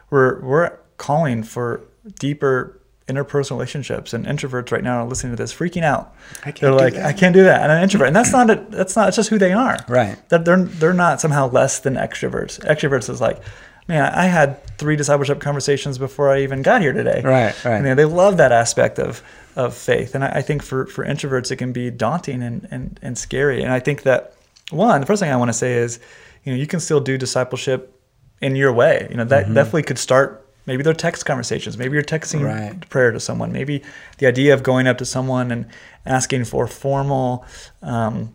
we're 0.10 0.42
we're 0.42 0.78
calling 0.98 1.44
for 1.44 1.82
deeper 2.20 2.82
interpersonal 3.08 3.52
relationships, 3.52 4.12
and 4.14 4.26
introverts 4.26 4.72
right 4.72 4.84
now 4.84 5.04
are 5.04 5.08
listening 5.08 5.34
to 5.34 5.42
this, 5.42 5.54
freaking 5.54 5.84
out. 5.84 6.16
They're 6.60 6.74
like, 6.74 6.96
I 6.96 7.14
can't 7.14 7.34
do 7.34 7.44
that, 7.44 7.62
and 7.62 7.72
I'm 7.72 7.78
an 7.78 7.84
introvert, 7.84 8.08
and 8.08 8.16
that's 8.16 8.32
not 8.32 8.50
a, 8.50 8.66
that's 8.70 8.96
not 8.96 9.08
it's 9.08 9.18
just 9.18 9.30
who 9.30 9.38
they 9.38 9.54
are. 9.54 9.78
Right. 9.88 10.18
That 10.30 10.46
they're 10.46 10.64
they're 10.64 10.94
not 10.94 11.22
somehow 11.22 11.50
less 11.50 11.80
than 11.80 11.94
extroverts. 11.94 12.60
Extroverts 12.66 13.10
is 13.10 13.22
like 13.22 13.40
man, 13.88 14.14
I 14.14 14.26
had 14.26 14.64
three 14.78 14.96
discipleship 14.96 15.40
conversations 15.40 15.98
before 15.98 16.30
I 16.30 16.42
even 16.42 16.62
got 16.62 16.82
here 16.82 16.94
today. 16.94 17.22
Right, 17.24 17.66
right. 17.66 17.86
And 17.86 17.98
they 18.00 18.06
love 18.06 18.38
that 18.38 18.52
aspect 18.52 19.00
of 19.00 19.22
of 19.58 19.76
faith. 19.76 20.14
And 20.14 20.24
I, 20.24 20.28
I, 20.36 20.42
think 20.44 20.62
for, 20.62 20.86
for 20.86 21.04
introverts, 21.04 21.52
it 21.52 21.56
can 21.56 21.74
be 21.74 21.90
daunting 21.90 22.44
and, 22.44 22.68
and, 22.70 23.00
and 23.02 23.18
scary. 23.18 23.64
And 23.64 23.74
I 23.74 23.80
think 23.80 24.04
that, 24.04 24.36
one, 24.70 25.02
the 25.02 25.08
first 25.08 25.20
thing 25.20 25.32
I 25.32 25.36
want 25.36 25.50
to 25.50 25.54
say 25.54 25.74
is, 25.74 26.00
you 26.44 26.54
know, 26.54 26.60
you 26.60 26.68
can 26.68 26.80
still 26.80 27.00
do 27.00 27.18
discipleship 27.18 28.00
in 28.40 28.56
your 28.56 28.72
way. 28.72 29.08
You 29.10 29.18
know, 29.18 29.26
that 29.26 29.46
mm-hmm. 29.46 29.56
definitely 29.56 29.82
could 29.82 29.98
start 29.98 30.48
maybe 30.68 30.84
they're 30.84 30.94
text 30.94 31.26
conversations 31.26 31.78
maybe 31.78 31.94
you're 31.94 32.04
texting 32.04 32.44
right. 32.44 32.88
prayer 32.90 33.12
to 33.12 33.20
someone 33.20 33.52
maybe 33.52 33.82
the 34.20 34.28
idea 34.28 34.54
of 34.54 34.62
going 34.64 34.86
up 34.86 34.98
to 34.98 35.06
someone 35.06 35.50
and 35.50 35.66
asking 36.06 36.44
for 36.44 36.68
formal 36.68 37.46
um, 37.82 38.34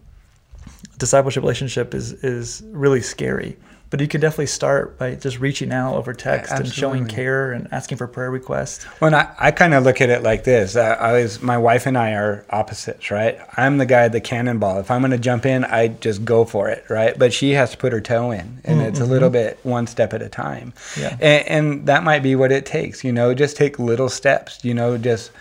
discipleship 0.98 1.42
relationship 1.42 1.94
is 1.94 2.12
is 2.24 2.62
really 2.70 3.02
scary 3.02 3.56
but 3.92 4.00
you 4.00 4.08
can 4.08 4.22
definitely 4.22 4.46
start 4.46 4.96
by 4.98 5.14
just 5.14 5.38
reaching 5.38 5.70
out 5.70 5.96
over 5.96 6.14
text 6.14 6.50
and 6.50 6.66
showing 6.66 7.06
care 7.06 7.52
and 7.52 7.68
asking 7.72 7.98
for 7.98 8.08
prayer 8.08 8.30
requests. 8.30 8.84
When 9.00 9.12
I, 9.12 9.30
I 9.38 9.50
kind 9.50 9.74
of 9.74 9.84
look 9.84 10.00
at 10.00 10.08
it 10.08 10.22
like 10.22 10.44
this, 10.44 10.76
uh, 10.76 10.96
I 10.98 11.12
was 11.12 11.42
my 11.42 11.58
wife 11.58 11.84
and 11.84 11.98
I 11.98 12.12
are 12.14 12.46
opposites, 12.48 13.10
right? 13.10 13.38
I'm 13.58 13.76
the 13.76 13.84
guy, 13.84 14.08
the 14.08 14.22
cannonball. 14.22 14.80
If 14.80 14.90
I'm 14.90 15.02
going 15.02 15.10
to 15.10 15.18
jump 15.18 15.44
in, 15.44 15.66
I 15.66 15.88
just 15.88 16.24
go 16.24 16.46
for 16.46 16.70
it, 16.70 16.86
right? 16.88 17.18
But 17.18 17.34
she 17.34 17.50
has 17.50 17.72
to 17.72 17.76
put 17.76 17.92
her 17.92 18.00
toe 18.00 18.30
in, 18.30 18.62
and 18.64 18.80
it's 18.80 18.98
a 18.98 19.04
little 19.04 19.28
bit 19.28 19.58
one 19.62 19.86
step 19.86 20.14
at 20.14 20.22
a 20.22 20.30
time. 20.30 20.72
Yeah. 20.98 21.14
And, 21.20 21.48
and 21.48 21.86
that 21.86 22.02
might 22.02 22.22
be 22.22 22.34
what 22.34 22.50
it 22.50 22.64
takes, 22.64 23.04
you 23.04 23.12
know. 23.12 23.34
Just 23.34 23.58
take 23.58 23.78
little 23.78 24.08
steps, 24.08 24.64
you 24.64 24.72
know. 24.72 24.96
Just 24.96 25.32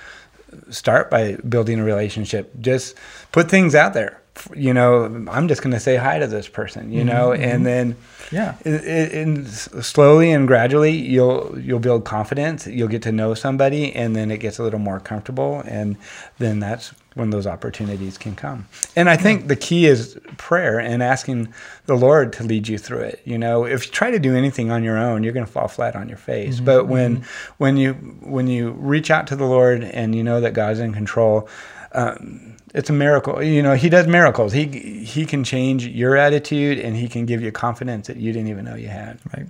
start 0.69 1.09
by 1.09 1.37
building 1.37 1.79
a 1.79 1.85
relationship. 1.85 2.51
Just 2.59 2.95
put 3.31 3.49
things 3.49 3.75
out 3.75 3.93
there. 3.93 4.20
You 4.55 4.73
know, 4.73 5.25
I'm 5.29 5.47
just 5.47 5.61
going 5.61 5.73
to 5.73 5.79
say 5.79 5.97
hi 5.97 6.17
to 6.17 6.25
this 6.25 6.47
person, 6.47 6.91
you 6.91 7.03
know, 7.03 7.29
mm-hmm, 7.29 7.43
and 7.43 7.53
mm-hmm. 7.53 7.63
then 7.63 7.95
Yeah. 8.31 8.55
and 8.65 9.47
slowly 9.47 10.31
and 10.31 10.47
gradually 10.47 10.91
you'll 10.93 11.59
you'll 11.59 11.79
build 11.79 12.05
confidence 12.05 12.65
you'll 12.65 12.87
get 12.87 13.01
to 13.03 13.11
know 13.11 13.33
somebody 13.33 13.93
and 13.93 14.15
then 14.15 14.31
it 14.31 14.37
gets 14.37 14.57
a 14.57 14.63
little 14.63 14.79
more 14.79 14.99
comfortable 14.99 15.61
and 15.65 15.97
then 16.39 16.59
that's 16.59 16.93
when 17.13 17.29
those 17.29 17.45
opportunities 17.45 18.17
can 18.17 18.35
come. 18.35 18.67
And 18.95 19.09
i 19.09 19.17
think 19.17 19.47
the 19.49 19.57
key 19.57 19.85
is 19.85 20.17
prayer 20.37 20.79
and 20.79 21.03
asking 21.03 21.53
the 21.87 21.95
lord 21.95 22.31
to 22.33 22.43
lead 22.43 22.69
you 22.69 22.77
through 22.77 23.01
it 23.01 23.21
you 23.25 23.37
know? 23.37 23.65
If 23.65 23.85
you 23.85 23.91
try 23.91 24.11
to 24.11 24.19
do 24.19 24.33
anything 24.33 24.71
on 24.71 24.81
your 24.83 24.97
own 24.97 25.23
you're 25.23 25.33
going 25.33 25.45
to 25.45 25.51
fall 25.51 25.67
flat 25.67 25.95
on 25.95 26.07
your 26.07 26.17
face. 26.17 26.55
Mm-hmm, 26.55 26.65
but 26.65 26.87
when 26.87 27.23
when 27.57 27.75
you 27.75 27.93
when 28.23 28.47
you 28.47 28.71
reach 28.71 29.11
out 29.11 29.27
to 29.27 29.35
the 29.35 29.45
lord 29.45 29.83
and 29.83 30.15
you 30.15 30.23
know 30.23 30.39
that 30.39 30.53
god's 30.53 30.79
in 30.79 30.93
control 30.93 31.49
um, 31.93 32.55
it's 32.73 32.89
a 32.89 32.93
miracle. 32.93 33.41
You 33.43 33.61
know, 33.61 33.75
he 33.75 33.89
does 33.89 34.07
miracles. 34.07 34.53
He 34.53 34.65
he 35.03 35.25
can 35.25 35.43
change 35.43 35.85
your 35.87 36.15
attitude 36.15 36.79
and 36.79 36.95
he 36.95 37.07
can 37.07 37.25
give 37.25 37.41
you 37.41 37.51
confidence 37.51 38.07
that 38.07 38.17
you 38.17 38.31
didn't 38.31 38.49
even 38.49 38.65
know 38.65 38.75
you 38.75 38.87
had. 38.87 39.19
Right, 39.35 39.47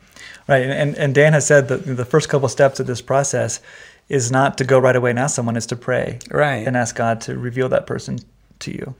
right, 0.47 0.63
and 0.65 0.97
and, 0.97 1.13
Dan 1.15 1.33
has 1.33 1.45
said 1.45 1.67
that 1.67 1.85
the 1.85 2.05
first 2.05 2.29
couple 2.29 2.49
steps 2.49 2.79
of 2.79 2.87
this 2.87 3.01
process 3.01 3.59
is 4.09 4.31
not 4.31 4.57
to 4.57 4.63
go 4.63 4.79
right 4.79 4.95
away 4.95 5.11
and 5.11 5.19
ask 5.19 5.35
someone; 5.35 5.55
is 5.55 5.67
to 5.67 5.75
pray, 5.75 6.19
Right. 6.31 6.65
and 6.67 6.75
ask 6.75 6.95
God 6.95 7.21
to 7.21 7.37
reveal 7.37 7.69
that 7.69 7.85
person 7.85 8.19
to 8.59 8.71
you. 8.71 8.95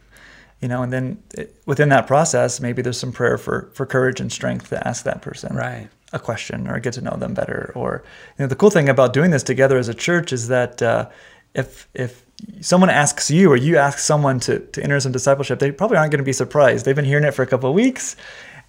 You 0.62 0.68
know, 0.68 0.84
and 0.84 0.94
then 0.94 1.18
it, 1.34 1.56
within 1.66 1.90
that 1.90 2.06
process, 2.06 2.60
maybe 2.62 2.82
there's 2.84 3.00
some 3.00 3.12
prayer 3.12 3.38
for 3.38 3.70
for 3.74 3.86
courage 3.86 4.20
and 4.22 4.32
strength 4.32 4.70
to 4.70 4.88
ask 4.88 5.04
that 5.04 5.22
person 5.22 5.56
Right. 5.56 5.90
a 6.14 6.20
question 6.20 6.68
or 6.68 6.80
get 6.80 6.94
to 6.94 7.02
know 7.02 7.18
them 7.18 7.34
better. 7.34 7.72
Or 7.76 8.04
you 8.38 8.44
know, 8.44 8.48
the 8.48 8.56
cool 8.56 8.70
thing 8.70 8.88
about 8.88 9.14
doing 9.14 9.32
this 9.32 9.44
together 9.44 9.78
as 9.80 9.88
a 9.90 9.94
church 9.96 10.32
is 10.32 10.48
that 10.50 10.82
uh, 10.82 11.08
if 11.56 11.88
if 11.96 12.24
someone 12.62 12.90
asks 12.90 13.30
you 13.32 13.52
or 13.52 13.56
you 13.56 13.78
ask 13.78 14.00
someone 14.00 14.40
to 14.42 14.60
to 14.60 14.84
enter 14.84 15.00
some 15.00 15.12
discipleship, 15.12 15.60
they 15.60 15.72
probably 15.72 15.98
aren't 15.98 16.12
going 16.12 16.20
to 16.20 16.26
be 16.26 16.34
surprised. 16.34 16.86
They've 16.86 16.96
been 16.96 17.06
hearing 17.06 17.24
it 17.24 17.34
for 17.34 17.44
a 17.44 17.48
couple 17.48 17.70
of 17.70 17.76
weeks, 17.76 18.16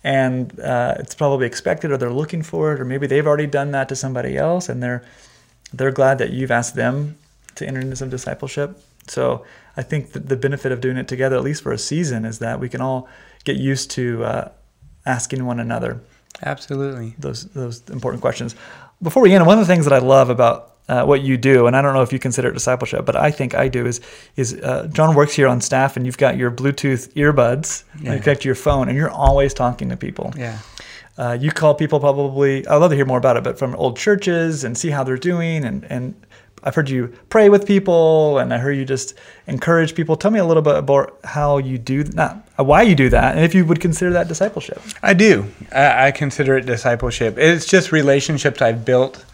and 0.04 0.58
uh, 0.60 0.96
it's 0.98 1.14
probably 1.14 1.46
expected, 1.46 1.90
or 1.90 1.96
they're 1.96 2.12
looking 2.12 2.42
for 2.42 2.72
it, 2.72 2.80
or 2.80 2.84
maybe 2.84 3.06
they've 3.06 3.26
already 3.26 3.46
done 3.46 3.70
that 3.72 3.88
to 3.88 3.96
somebody 3.96 4.36
else, 4.36 4.68
and 4.68 4.82
they're 4.82 5.04
they're 5.72 5.92
glad 5.92 6.18
that 6.18 6.30
you've 6.30 6.50
asked 6.50 6.74
them 6.74 7.16
to 7.54 7.66
enter 7.66 7.80
into 7.80 7.96
some 7.96 8.10
discipleship. 8.10 8.78
So 9.08 9.44
I 9.76 9.82
think 9.82 10.12
that 10.12 10.28
the 10.28 10.36
benefit 10.36 10.72
of 10.72 10.80
doing 10.80 10.96
it 10.96 11.08
together, 11.08 11.36
at 11.36 11.42
least 11.42 11.62
for 11.62 11.72
a 11.72 11.78
season, 11.78 12.24
is 12.24 12.38
that 12.38 12.60
we 12.60 12.68
can 12.68 12.80
all 12.80 13.08
get 13.44 13.56
used 13.56 13.90
to 13.92 14.24
uh, 14.24 14.48
asking 15.04 15.44
one 15.44 15.58
another 15.58 16.00
Absolutely. 16.42 17.14
those 17.18 17.44
those 17.46 17.82
important 17.90 18.20
questions. 18.20 18.54
Before 19.02 19.22
we 19.22 19.34
end, 19.34 19.46
one 19.46 19.58
of 19.58 19.66
the 19.66 19.72
things 19.72 19.84
that 19.84 19.92
I 19.92 19.98
love 19.98 20.30
about 20.30 20.71
uh, 20.88 21.04
what 21.04 21.22
you 21.22 21.36
do, 21.36 21.66
and 21.66 21.76
I 21.76 21.82
don't 21.82 21.94
know 21.94 22.02
if 22.02 22.12
you 22.12 22.18
consider 22.18 22.48
it 22.48 22.54
discipleship, 22.54 23.04
but 23.06 23.16
I 23.16 23.30
think 23.30 23.54
I 23.54 23.68
do, 23.68 23.86
is 23.86 24.00
is 24.36 24.54
uh, 24.54 24.88
John 24.92 25.14
works 25.14 25.34
here 25.34 25.48
on 25.48 25.60
staff, 25.60 25.96
and 25.96 26.04
you've 26.06 26.18
got 26.18 26.36
your 26.36 26.50
Bluetooth 26.50 27.12
earbuds, 27.14 27.84
Yeah. 28.00 28.14
you 28.14 28.20
connect 28.20 28.42
to 28.42 28.48
your 28.48 28.54
phone, 28.56 28.88
and 28.88 28.96
you're 28.98 29.10
always 29.10 29.54
talking 29.54 29.88
to 29.90 29.96
people. 29.96 30.32
Yeah. 30.36 30.58
Uh, 31.18 31.36
you 31.40 31.50
call 31.52 31.74
people 31.74 32.00
probably. 32.00 32.66
I'd 32.66 32.76
love 32.76 32.90
to 32.90 32.96
hear 32.96 33.04
more 33.06 33.18
about 33.18 33.36
it, 33.36 33.44
but 33.44 33.58
from 33.58 33.74
old 33.76 33.96
churches 33.98 34.64
and 34.64 34.76
see 34.76 34.90
how 34.90 35.04
they're 35.04 35.16
doing, 35.18 35.64
and 35.64 35.84
and 35.90 36.14
I've 36.64 36.74
heard 36.74 36.88
you 36.88 37.12
pray 37.28 37.48
with 37.48 37.66
people, 37.66 38.38
and 38.38 38.52
I 38.54 38.58
heard 38.58 38.72
you 38.72 38.84
just 38.84 39.14
encourage 39.46 39.94
people. 39.94 40.16
Tell 40.16 40.30
me 40.30 40.38
a 40.38 40.44
little 40.44 40.62
bit 40.62 40.76
about 40.76 41.18
how 41.24 41.58
you 41.58 41.76
do 41.76 42.02
not 42.04 42.48
why 42.56 42.82
you 42.82 42.94
do 42.94 43.08
that, 43.10 43.36
and 43.36 43.44
if 43.44 43.54
you 43.54 43.64
would 43.66 43.78
consider 43.80 44.10
that 44.14 44.26
discipleship. 44.26 44.80
I 45.02 45.12
do. 45.14 45.46
I, 45.70 46.06
I 46.06 46.10
consider 46.12 46.56
it 46.56 46.64
discipleship. 46.66 47.36
It's 47.38 47.66
just 47.66 47.92
relationships 47.92 48.62
I've 48.62 48.84
built 48.84 49.24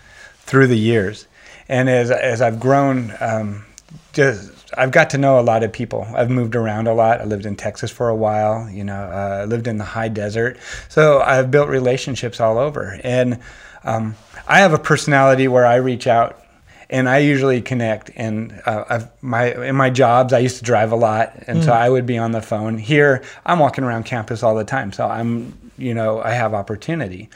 through 0.40 0.66
the 0.66 0.78
years, 0.78 1.26
and 1.68 1.88
as 1.88 2.10
as 2.10 2.40
I've 2.40 2.60
grown, 2.60 3.14
um, 3.20 3.64
just 4.12 4.52
I've 4.76 4.90
got 4.90 5.10
to 5.10 5.18
know 5.18 5.38
a 5.38 5.42
lot 5.42 5.62
of 5.62 5.72
people. 5.72 6.06
I've 6.14 6.30
moved 6.30 6.54
around 6.54 6.88
a 6.88 6.94
lot. 6.94 7.20
I 7.20 7.24
lived 7.24 7.46
in 7.46 7.56
Texas 7.56 7.90
for 7.90 8.08
a 8.08 8.14
while. 8.14 8.68
You 8.70 8.84
know, 8.84 8.94
uh, 8.94 9.40
I 9.42 9.44
lived 9.44 9.66
in 9.66 9.78
the 9.78 9.84
high 9.84 10.08
desert, 10.08 10.58
so 10.88 11.20
I've 11.20 11.50
built 11.50 11.68
relationships 11.68 12.40
all 12.40 12.58
over. 12.58 12.98
And 13.02 13.40
um, 13.84 14.16
I 14.46 14.60
have 14.60 14.72
a 14.72 14.78
personality 14.78 15.48
where 15.48 15.66
I 15.66 15.76
reach 15.76 16.06
out 16.06 16.42
and 16.90 17.08
I 17.08 17.18
usually 17.18 17.60
connect. 17.60 18.10
And 18.16 18.60
uh, 18.64 18.84
I've, 18.88 19.22
my 19.22 19.52
in 19.64 19.76
my 19.76 19.90
jobs, 19.90 20.32
I 20.32 20.38
used 20.38 20.58
to 20.58 20.64
drive 20.64 20.92
a 20.92 20.96
lot, 20.96 21.32
and 21.46 21.62
so 21.62 21.72
I 21.72 21.88
would 21.88 22.06
be 22.06 22.18
on 22.18 22.32
the 22.32 22.42
phone. 22.42 22.78
Here, 22.78 23.22
I'm 23.44 23.58
walking 23.58 23.84
around 23.84 24.04
campus 24.04 24.42
all 24.42 24.54
the 24.54 24.64
time, 24.64 24.92
so 24.92 25.06
I'm 25.06 25.70
you 25.76 25.94
know 25.94 26.20
I 26.20 26.30
have 26.30 26.54
opportunity. 26.54 27.28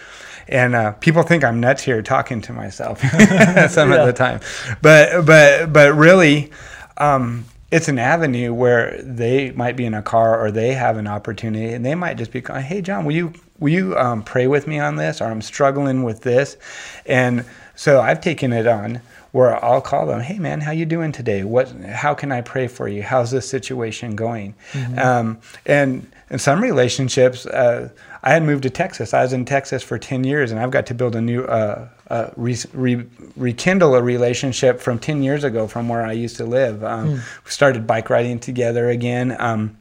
And 0.49 0.75
uh, 0.75 0.93
people 0.93 1.23
think 1.23 1.45
I'm 1.45 1.61
nuts 1.61 1.83
here 1.83 2.03
talking 2.03 2.41
to 2.43 2.53
myself 2.53 3.01
some 3.71 3.91
Yeah. 3.91 3.97
of 3.97 4.07
the 4.07 4.13
time, 4.15 4.41
but 4.83 5.25
but 5.27 5.73
but 5.73 5.95
really. 5.95 6.51
Um, 6.99 7.47
it's 7.71 7.89
an 7.89 7.99
avenue 7.99 8.53
where 8.53 9.01
they 9.03 9.51
might 9.53 9.77
be 9.77 9.87
in 9.87 9.95
a 9.95 10.03
car 10.03 10.39
or 10.39 10.51
they 10.51 10.75
have 10.75 10.99
an 10.99 11.07
opportunity 11.07 11.73
and 11.73 11.87
they 11.87 11.95
might 11.95 12.19
just 12.19 12.31
be 12.31 12.43
going, 12.43 12.63
hey 12.63 12.83
john 12.83 13.07
will 13.07 13.15
you 13.15 13.33
will 13.61 13.71
you 13.73 13.97
um, 13.97 14.23
pray 14.23 14.47
with 14.47 14.67
me 14.67 14.79
on 14.79 14.97
this? 14.97 15.23
Or 15.23 15.25
i'm 15.25 15.41
struggling 15.41 16.03
with 16.03 16.21
this. 16.21 16.59
And 17.07 17.47
so 17.75 18.03
i've 18.03 18.21
taken 18.21 18.53
it 18.53 18.67
on 18.67 19.01
where 19.33 19.63
i'll 19.65 19.81
call 19.81 20.05
them 20.05 20.21
hey 20.21 20.39
man 20.39 20.61
how 20.61 20.71
you 20.73 20.85
doing 20.85 21.13
today? 21.13 21.45
What 21.45 21.71
how 21.87 22.13
can 22.13 22.31
i 22.31 22.43
pray 22.43 22.69
for 22.69 22.89
you? 22.89 23.03
How's 23.03 23.31
this 23.31 23.49
situation 23.49 24.17
going? 24.17 24.55
Um, 24.99 25.39
and 25.65 26.07
in 26.33 26.39
some 26.39 26.61
relationships 26.61 27.47
uh, 27.47 27.89
i 28.25 28.31
had 28.31 28.43
moved 28.43 28.65
to 28.65 28.71
texas 28.71 29.15
i 29.15 29.23
was 29.23 29.33
in 29.33 29.45
texas 29.45 29.83
for 29.83 29.99
10 29.99 30.25
years 30.25 30.51
and 30.51 30.59
i've 30.59 30.73
got 30.73 30.87
to 30.87 30.95
build 30.95 31.15
a 31.15 31.21
new 31.21 31.45
uh, 31.45 31.87
uh, 32.13 32.31
re- 32.37 32.57
re- 32.75 33.07
rekindle 33.37 33.95
a 33.95 34.03
relationship 34.03 34.81
from 34.81 34.99
10 34.99 35.23
years 35.23 35.45
ago 35.45 35.67
from 35.67 35.89
where 35.89 36.05
I 36.05 36.13
used 36.13 36.37
to 36.37 36.45
live. 36.45 36.85
Um, 36.85 37.23
We 37.45 37.51
started 37.51 37.87
bike 37.87 38.11
riding 38.11 38.39
together 38.39 38.91
again. 38.91 39.35
Um, 39.39 39.79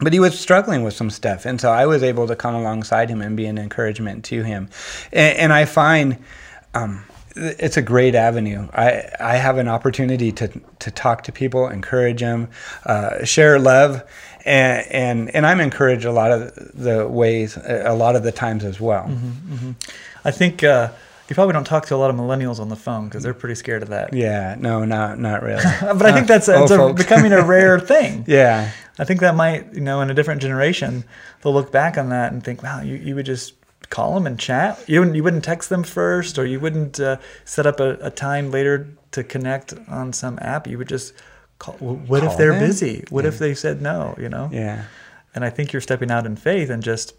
but 0.00 0.12
he 0.12 0.20
was 0.20 0.38
struggling 0.38 0.84
with 0.84 0.94
some 0.94 1.10
stuff. 1.10 1.44
And 1.44 1.60
so 1.60 1.72
I 1.72 1.86
was 1.86 2.04
able 2.04 2.28
to 2.28 2.36
come 2.36 2.54
alongside 2.54 3.10
him 3.10 3.20
and 3.20 3.36
be 3.36 3.46
an 3.46 3.58
encouragement 3.58 4.24
to 4.26 4.44
him. 4.44 4.68
And, 5.12 5.36
and 5.38 5.52
I 5.52 5.64
find 5.64 6.18
um, 6.74 7.04
it's 7.34 7.76
a 7.76 7.82
great 7.82 8.14
avenue. 8.14 8.68
I, 8.72 9.08
I 9.18 9.36
have 9.36 9.58
an 9.58 9.68
opportunity 9.68 10.32
to, 10.32 10.48
to 10.80 10.90
talk 10.90 11.24
to 11.24 11.32
people, 11.32 11.68
encourage 11.68 12.20
them, 12.20 12.48
uh, 12.86 13.24
share 13.24 13.58
love. 13.58 14.02
And, 14.44 14.86
and, 14.90 15.34
and 15.36 15.46
I'm 15.46 15.60
encouraged 15.60 16.04
a 16.04 16.12
lot 16.12 16.32
of 16.32 16.54
the 16.74 17.06
ways, 17.06 17.56
a 17.56 17.94
lot 17.94 18.16
of 18.16 18.22
the 18.22 18.32
times 18.32 18.64
as 18.64 18.80
well. 18.80 19.10
I 20.24 20.30
think 20.30 20.64
uh, 20.64 20.90
you 21.28 21.34
probably 21.34 21.52
don't 21.52 21.64
talk 21.64 21.86
to 21.86 21.94
a 21.94 21.96
lot 21.96 22.10
of 22.10 22.16
millennials 22.16 22.58
on 22.58 22.68
the 22.68 22.76
phone 22.76 23.08
because 23.08 23.22
they're 23.22 23.34
pretty 23.34 23.54
scared 23.54 23.82
of 23.82 23.88
that. 23.90 24.12
Yeah, 24.12 24.56
no, 24.58 24.84
not 24.84 25.18
not 25.18 25.42
really. 25.42 25.62
But 25.80 26.02
I 26.02 26.12
think 26.12 26.26
that's 26.26 26.48
Uh, 26.48 26.62
it's 26.62 26.70
a, 26.72 26.92
becoming 26.92 27.32
a 27.32 27.42
rare 27.54 27.78
thing. 27.80 28.24
yeah, 28.26 28.70
I 28.98 29.04
think 29.04 29.20
that 29.20 29.34
might, 29.34 29.72
you 29.74 29.80
know, 29.80 30.00
in 30.00 30.10
a 30.10 30.14
different 30.14 30.42
generation, 30.42 31.04
they'll 31.42 31.54
look 31.54 31.72
back 31.72 31.96
on 31.96 32.08
that 32.10 32.32
and 32.32 32.42
think, 32.42 32.62
wow, 32.62 32.80
you, 32.82 32.96
you 32.96 33.14
would 33.14 33.26
just 33.26 33.54
call 33.90 34.14
them 34.14 34.26
and 34.26 34.38
chat. 34.38 34.82
You 34.88 35.00
wouldn't, 35.00 35.16
you 35.16 35.22
wouldn't 35.22 35.44
text 35.44 35.68
them 35.68 35.82
first, 35.84 36.38
or 36.38 36.46
you 36.46 36.58
wouldn't 36.60 36.98
uh, 37.00 37.16
set 37.44 37.66
up 37.66 37.78
a, 37.80 37.92
a 38.00 38.10
time 38.10 38.50
later 38.50 38.88
to 39.12 39.22
connect 39.22 39.74
on 39.88 40.12
some 40.12 40.38
app. 40.42 40.66
You 40.66 40.78
would 40.78 40.88
just 40.88 41.12
call. 41.62 41.74
What 41.74 42.24
if 42.24 42.36
they're 42.36 42.52
them? 42.52 42.60
busy? 42.60 43.04
What 43.10 43.24
if 43.24 43.38
they 43.38 43.54
said 43.54 43.80
no? 43.80 44.14
You 44.18 44.28
know. 44.28 44.50
yeah, 44.52 44.84
And 45.34 45.44
I 45.44 45.50
think 45.50 45.72
you're 45.72 45.80
stepping 45.82 46.10
out 46.10 46.26
in 46.26 46.36
faith 46.36 46.68
and 46.70 46.82
just 46.82 47.14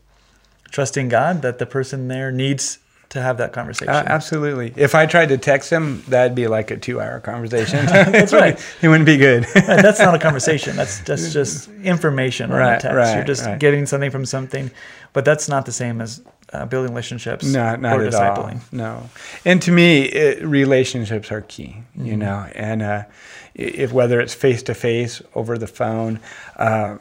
trusting 0.72 1.10
God 1.10 1.42
that 1.44 1.60
the 1.60 1.66
person 1.66 2.08
there 2.08 2.32
needs 2.32 2.80
to 3.10 3.22
have 3.22 3.38
that 3.38 3.54
conversation. 3.54 3.94
uh, 3.94 4.04
absolutely. 4.08 4.74
If 4.76 4.96
I 4.96 5.06
tried 5.06 5.30
to 5.30 5.38
text 5.38 5.70
him, 5.70 6.04
that'd 6.08 6.34
be 6.36 6.48
like 6.48 6.72
a 6.72 6.78
two-hour 6.78 7.20
conversation. 7.20 7.86
That's 8.18 8.34
right. 8.34 8.60
It 8.82 8.88
wouldn't 8.88 9.06
be 9.06 9.18
good. 9.18 9.46
Right, 9.56 9.82
that's 9.82 10.00
not 10.00 10.16
a 10.16 10.20
conversation. 10.20 10.76
That's 10.76 11.00
that's 11.02 11.32
just 11.32 11.70
information 11.84 12.52
on 12.52 12.60
a 12.62 12.80
text. 12.80 12.96
right, 12.96 13.16
You're 13.16 13.24
just 13.24 13.46
right. 13.46 13.60
getting 13.60 13.86
something 13.86 14.10
from 14.12 14.26
something, 14.26 14.72
but 15.14 15.24
that's 15.26 15.48
not 15.48 15.66
the 15.66 15.72
same 15.72 16.02
as 16.02 16.22
uh, 16.54 16.66
building 16.66 16.92
relationships 16.92 17.46
no, 17.46 17.76
not 17.76 18.00
or 18.00 18.06
at 18.06 18.14
discipling. 18.14 18.56
all. 18.56 18.62
No. 18.72 19.10
And 19.44 19.62
to 19.64 19.72
me, 19.72 20.04
it, 20.04 20.46
relationships 20.46 21.32
are 21.32 21.42
key. 21.42 21.78
Mm-hmm. 21.98 22.06
You 22.06 22.18
know, 22.18 22.48
and 22.54 22.82
uh, 22.82 23.04
if 23.56 23.92
whether 23.92 24.22
it's 24.22 24.34
face 24.34 24.64
to 24.64 24.74
face 24.74 25.22
over 25.36 25.58
the 25.58 25.68
phone, 25.68 26.20
uh, 26.56 26.98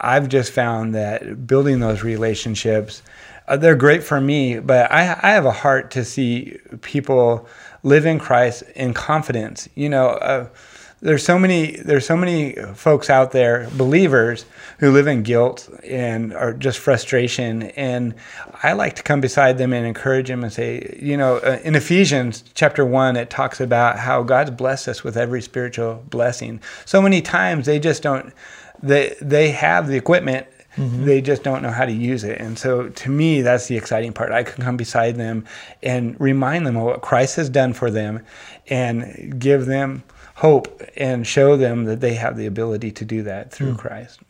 I've 0.00 0.28
just 0.28 0.52
found 0.52 0.94
that 0.94 1.46
building 1.46 1.80
those 1.80 2.02
relationships, 2.02 3.02
uh, 3.48 3.56
they're 3.56 3.76
great 3.76 4.04
for 4.04 4.20
me. 4.20 4.60
But 4.60 4.90
I, 4.92 5.18
I 5.22 5.30
have 5.30 5.44
a 5.44 5.52
heart 5.52 5.90
to 5.92 6.04
see 6.04 6.58
people 6.82 7.48
live 7.82 8.06
in 8.06 8.18
Christ 8.18 8.62
in 8.76 8.94
confidence. 8.94 9.68
You 9.74 9.88
know. 9.88 10.50
There's 11.00 11.24
so 11.24 11.38
many 11.38 11.76
there's 11.76 12.06
so 12.06 12.16
many 12.16 12.54
folks 12.74 13.08
out 13.08 13.30
there 13.30 13.68
believers 13.76 14.46
who 14.80 14.90
live 14.90 15.06
in 15.06 15.22
guilt 15.22 15.68
and 15.84 16.32
are 16.32 16.52
just 16.52 16.78
frustration 16.78 17.62
and 17.62 18.14
i 18.62 18.72
like 18.72 18.96
to 18.96 19.02
come 19.02 19.20
beside 19.20 19.58
them 19.58 19.72
and 19.72 19.86
encourage 19.86 20.28
them 20.28 20.42
and 20.42 20.52
say 20.52 20.98
you 21.00 21.16
know 21.16 21.36
uh, 21.36 21.60
in 21.62 21.74
ephesians 21.74 22.42
chapter 22.54 22.84
1 22.84 23.16
it 23.16 23.30
talks 23.30 23.60
about 23.60 23.98
how 23.98 24.22
god's 24.22 24.50
blessed 24.50 24.88
us 24.88 25.04
with 25.04 25.16
every 25.16 25.40
spiritual 25.40 26.02
blessing 26.10 26.60
so 26.84 27.00
many 27.00 27.22
times 27.22 27.66
they 27.66 27.78
just 27.78 28.02
don't 28.02 28.32
they 28.82 29.14
they 29.20 29.50
have 29.50 29.86
the 29.86 29.96
equipment 29.96 30.46
Mm-hmm. 30.76 31.06
They 31.06 31.20
just 31.20 31.42
don't 31.42 31.60
know 31.60 31.72
how 31.72 31.86
to 31.86 31.92
use 31.92 32.22
it. 32.22 32.40
And 32.40 32.56
so 32.56 32.88
to 32.88 33.10
me, 33.10 33.42
that's 33.42 33.66
the 33.66 33.76
exciting 33.76 34.12
part. 34.12 34.30
I 34.30 34.44
can 34.44 34.62
come 34.62 34.76
beside 34.76 35.16
them 35.16 35.44
and 35.82 36.14
remind 36.20 36.66
them 36.66 36.76
of 36.76 36.84
what 36.84 37.00
Christ 37.00 37.34
has 37.34 37.50
done 37.50 37.72
for 37.72 37.90
them 37.90 38.24
and 38.68 39.40
give 39.40 39.66
them 39.66 40.04
hope 40.38 40.82
and 40.96 41.26
show 41.26 41.56
them 41.56 41.84
that 41.84 42.00
they 42.00 42.14
have 42.14 42.36
the 42.36 42.46
ability 42.46 42.92
to 42.92 43.04
do 43.04 43.24
that 43.24 43.50
through 43.50 43.72
mm. 43.72 43.78
Christ. 43.78 44.20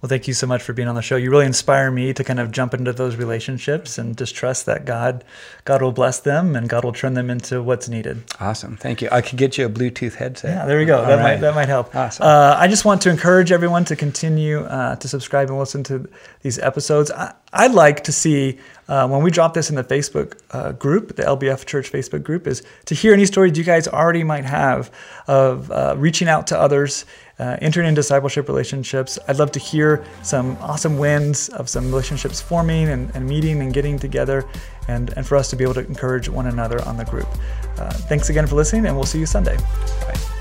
Well, 0.00 0.08
thank 0.08 0.26
you 0.26 0.32
so 0.32 0.46
much 0.46 0.62
for 0.62 0.72
being 0.72 0.88
on 0.88 0.94
the 0.94 1.02
show. 1.02 1.16
You 1.16 1.30
really 1.30 1.44
inspire 1.44 1.90
me 1.90 2.14
to 2.14 2.24
kind 2.24 2.40
of 2.40 2.50
jump 2.50 2.72
into 2.72 2.90
those 2.90 3.16
relationships 3.16 3.98
and 3.98 4.16
just 4.16 4.34
trust 4.34 4.64
that 4.64 4.86
God, 4.86 5.24
God 5.66 5.82
will 5.82 5.92
bless 5.92 6.20
them 6.20 6.56
and 6.56 6.70
God 6.70 6.84
will 6.84 6.94
turn 6.94 7.12
them 7.12 7.28
into 7.28 7.62
what's 7.62 7.86
needed. 7.86 8.22
Awesome, 8.40 8.78
thank 8.78 9.02
you. 9.02 9.10
I 9.12 9.20
could 9.20 9.36
get 9.36 9.58
you 9.58 9.66
a 9.66 9.68
Bluetooth 9.68 10.14
headset. 10.14 10.56
Yeah, 10.56 10.64
there 10.64 10.78
we 10.78 10.86
go. 10.86 11.04
that 11.04 11.16
right. 11.16 11.22
might 11.22 11.40
that 11.42 11.54
might 11.54 11.68
help. 11.68 11.94
Awesome. 11.94 12.24
Uh, 12.24 12.56
I 12.58 12.66
just 12.66 12.86
want 12.86 13.02
to 13.02 13.10
encourage 13.10 13.52
everyone 13.52 13.84
to 13.86 13.96
continue 13.96 14.60
uh, 14.60 14.96
to 14.96 15.06
subscribe 15.06 15.50
and 15.50 15.58
listen 15.58 15.82
to 15.84 16.08
these 16.40 16.58
episodes. 16.58 17.10
I, 17.10 17.34
I'd 17.52 17.72
like 17.72 18.04
to 18.04 18.12
see 18.12 18.58
uh, 18.88 19.06
when 19.06 19.22
we 19.22 19.30
drop 19.30 19.54
this 19.54 19.70
in 19.70 19.76
the 19.76 19.84
Facebook 19.84 20.38
uh, 20.50 20.72
group, 20.72 21.16
the 21.16 21.22
LBF 21.22 21.66
Church 21.66 21.92
Facebook 21.92 22.22
group, 22.22 22.46
is 22.46 22.62
to 22.86 22.94
hear 22.94 23.12
any 23.12 23.26
stories 23.26 23.56
you 23.58 23.64
guys 23.64 23.86
already 23.86 24.24
might 24.24 24.44
have 24.44 24.90
of 25.28 25.70
uh, 25.70 25.94
reaching 25.98 26.28
out 26.28 26.46
to 26.48 26.58
others 26.58 27.04
uh, 27.40 27.56
entering 27.62 27.88
in 27.88 27.94
discipleship 27.94 28.46
relationships. 28.48 29.18
I'd 29.26 29.38
love 29.38 29.50
to 29.52 29.58
hear 29.58 30.04
some 30.22 30.56
awesome 30.60 30.98
wins 30.98 31.48
of 31.48 31.68
some 31.68 31.86
relationships 31.86 32.40
forming 32.40 32.88
and, 32.90 33.10
and 33.14 33.26
meeting 33.26 33.62
and 33.62 33.72
getting 33.72 33.98
together, 33.98 34.46
and, 34.88 35.12
and 35.16 35.26
for 35.26 35.36
us 35.36 35.48
to 35.50 35.56
be 35.56 35.64
able 35.64 35.74
to 35.74 35.86
encourage 35.86 36.28
one 36.28 36.46
another 36.46 36.84
on 36.84 36.96
the 36.96 37.04
group. 37.04 37.28
Uh, 37.78 37.90
thanks 38.10 38.28
again 38.28 38.46
for 38.46 38.56
listening, 38.56 38.86
and 38.86 38.94
we'll 38.94 39.06
see 39.06 39.18
you 39.18 39.26
Sunday. 39.26 39.56
Bye. 39.56 40.39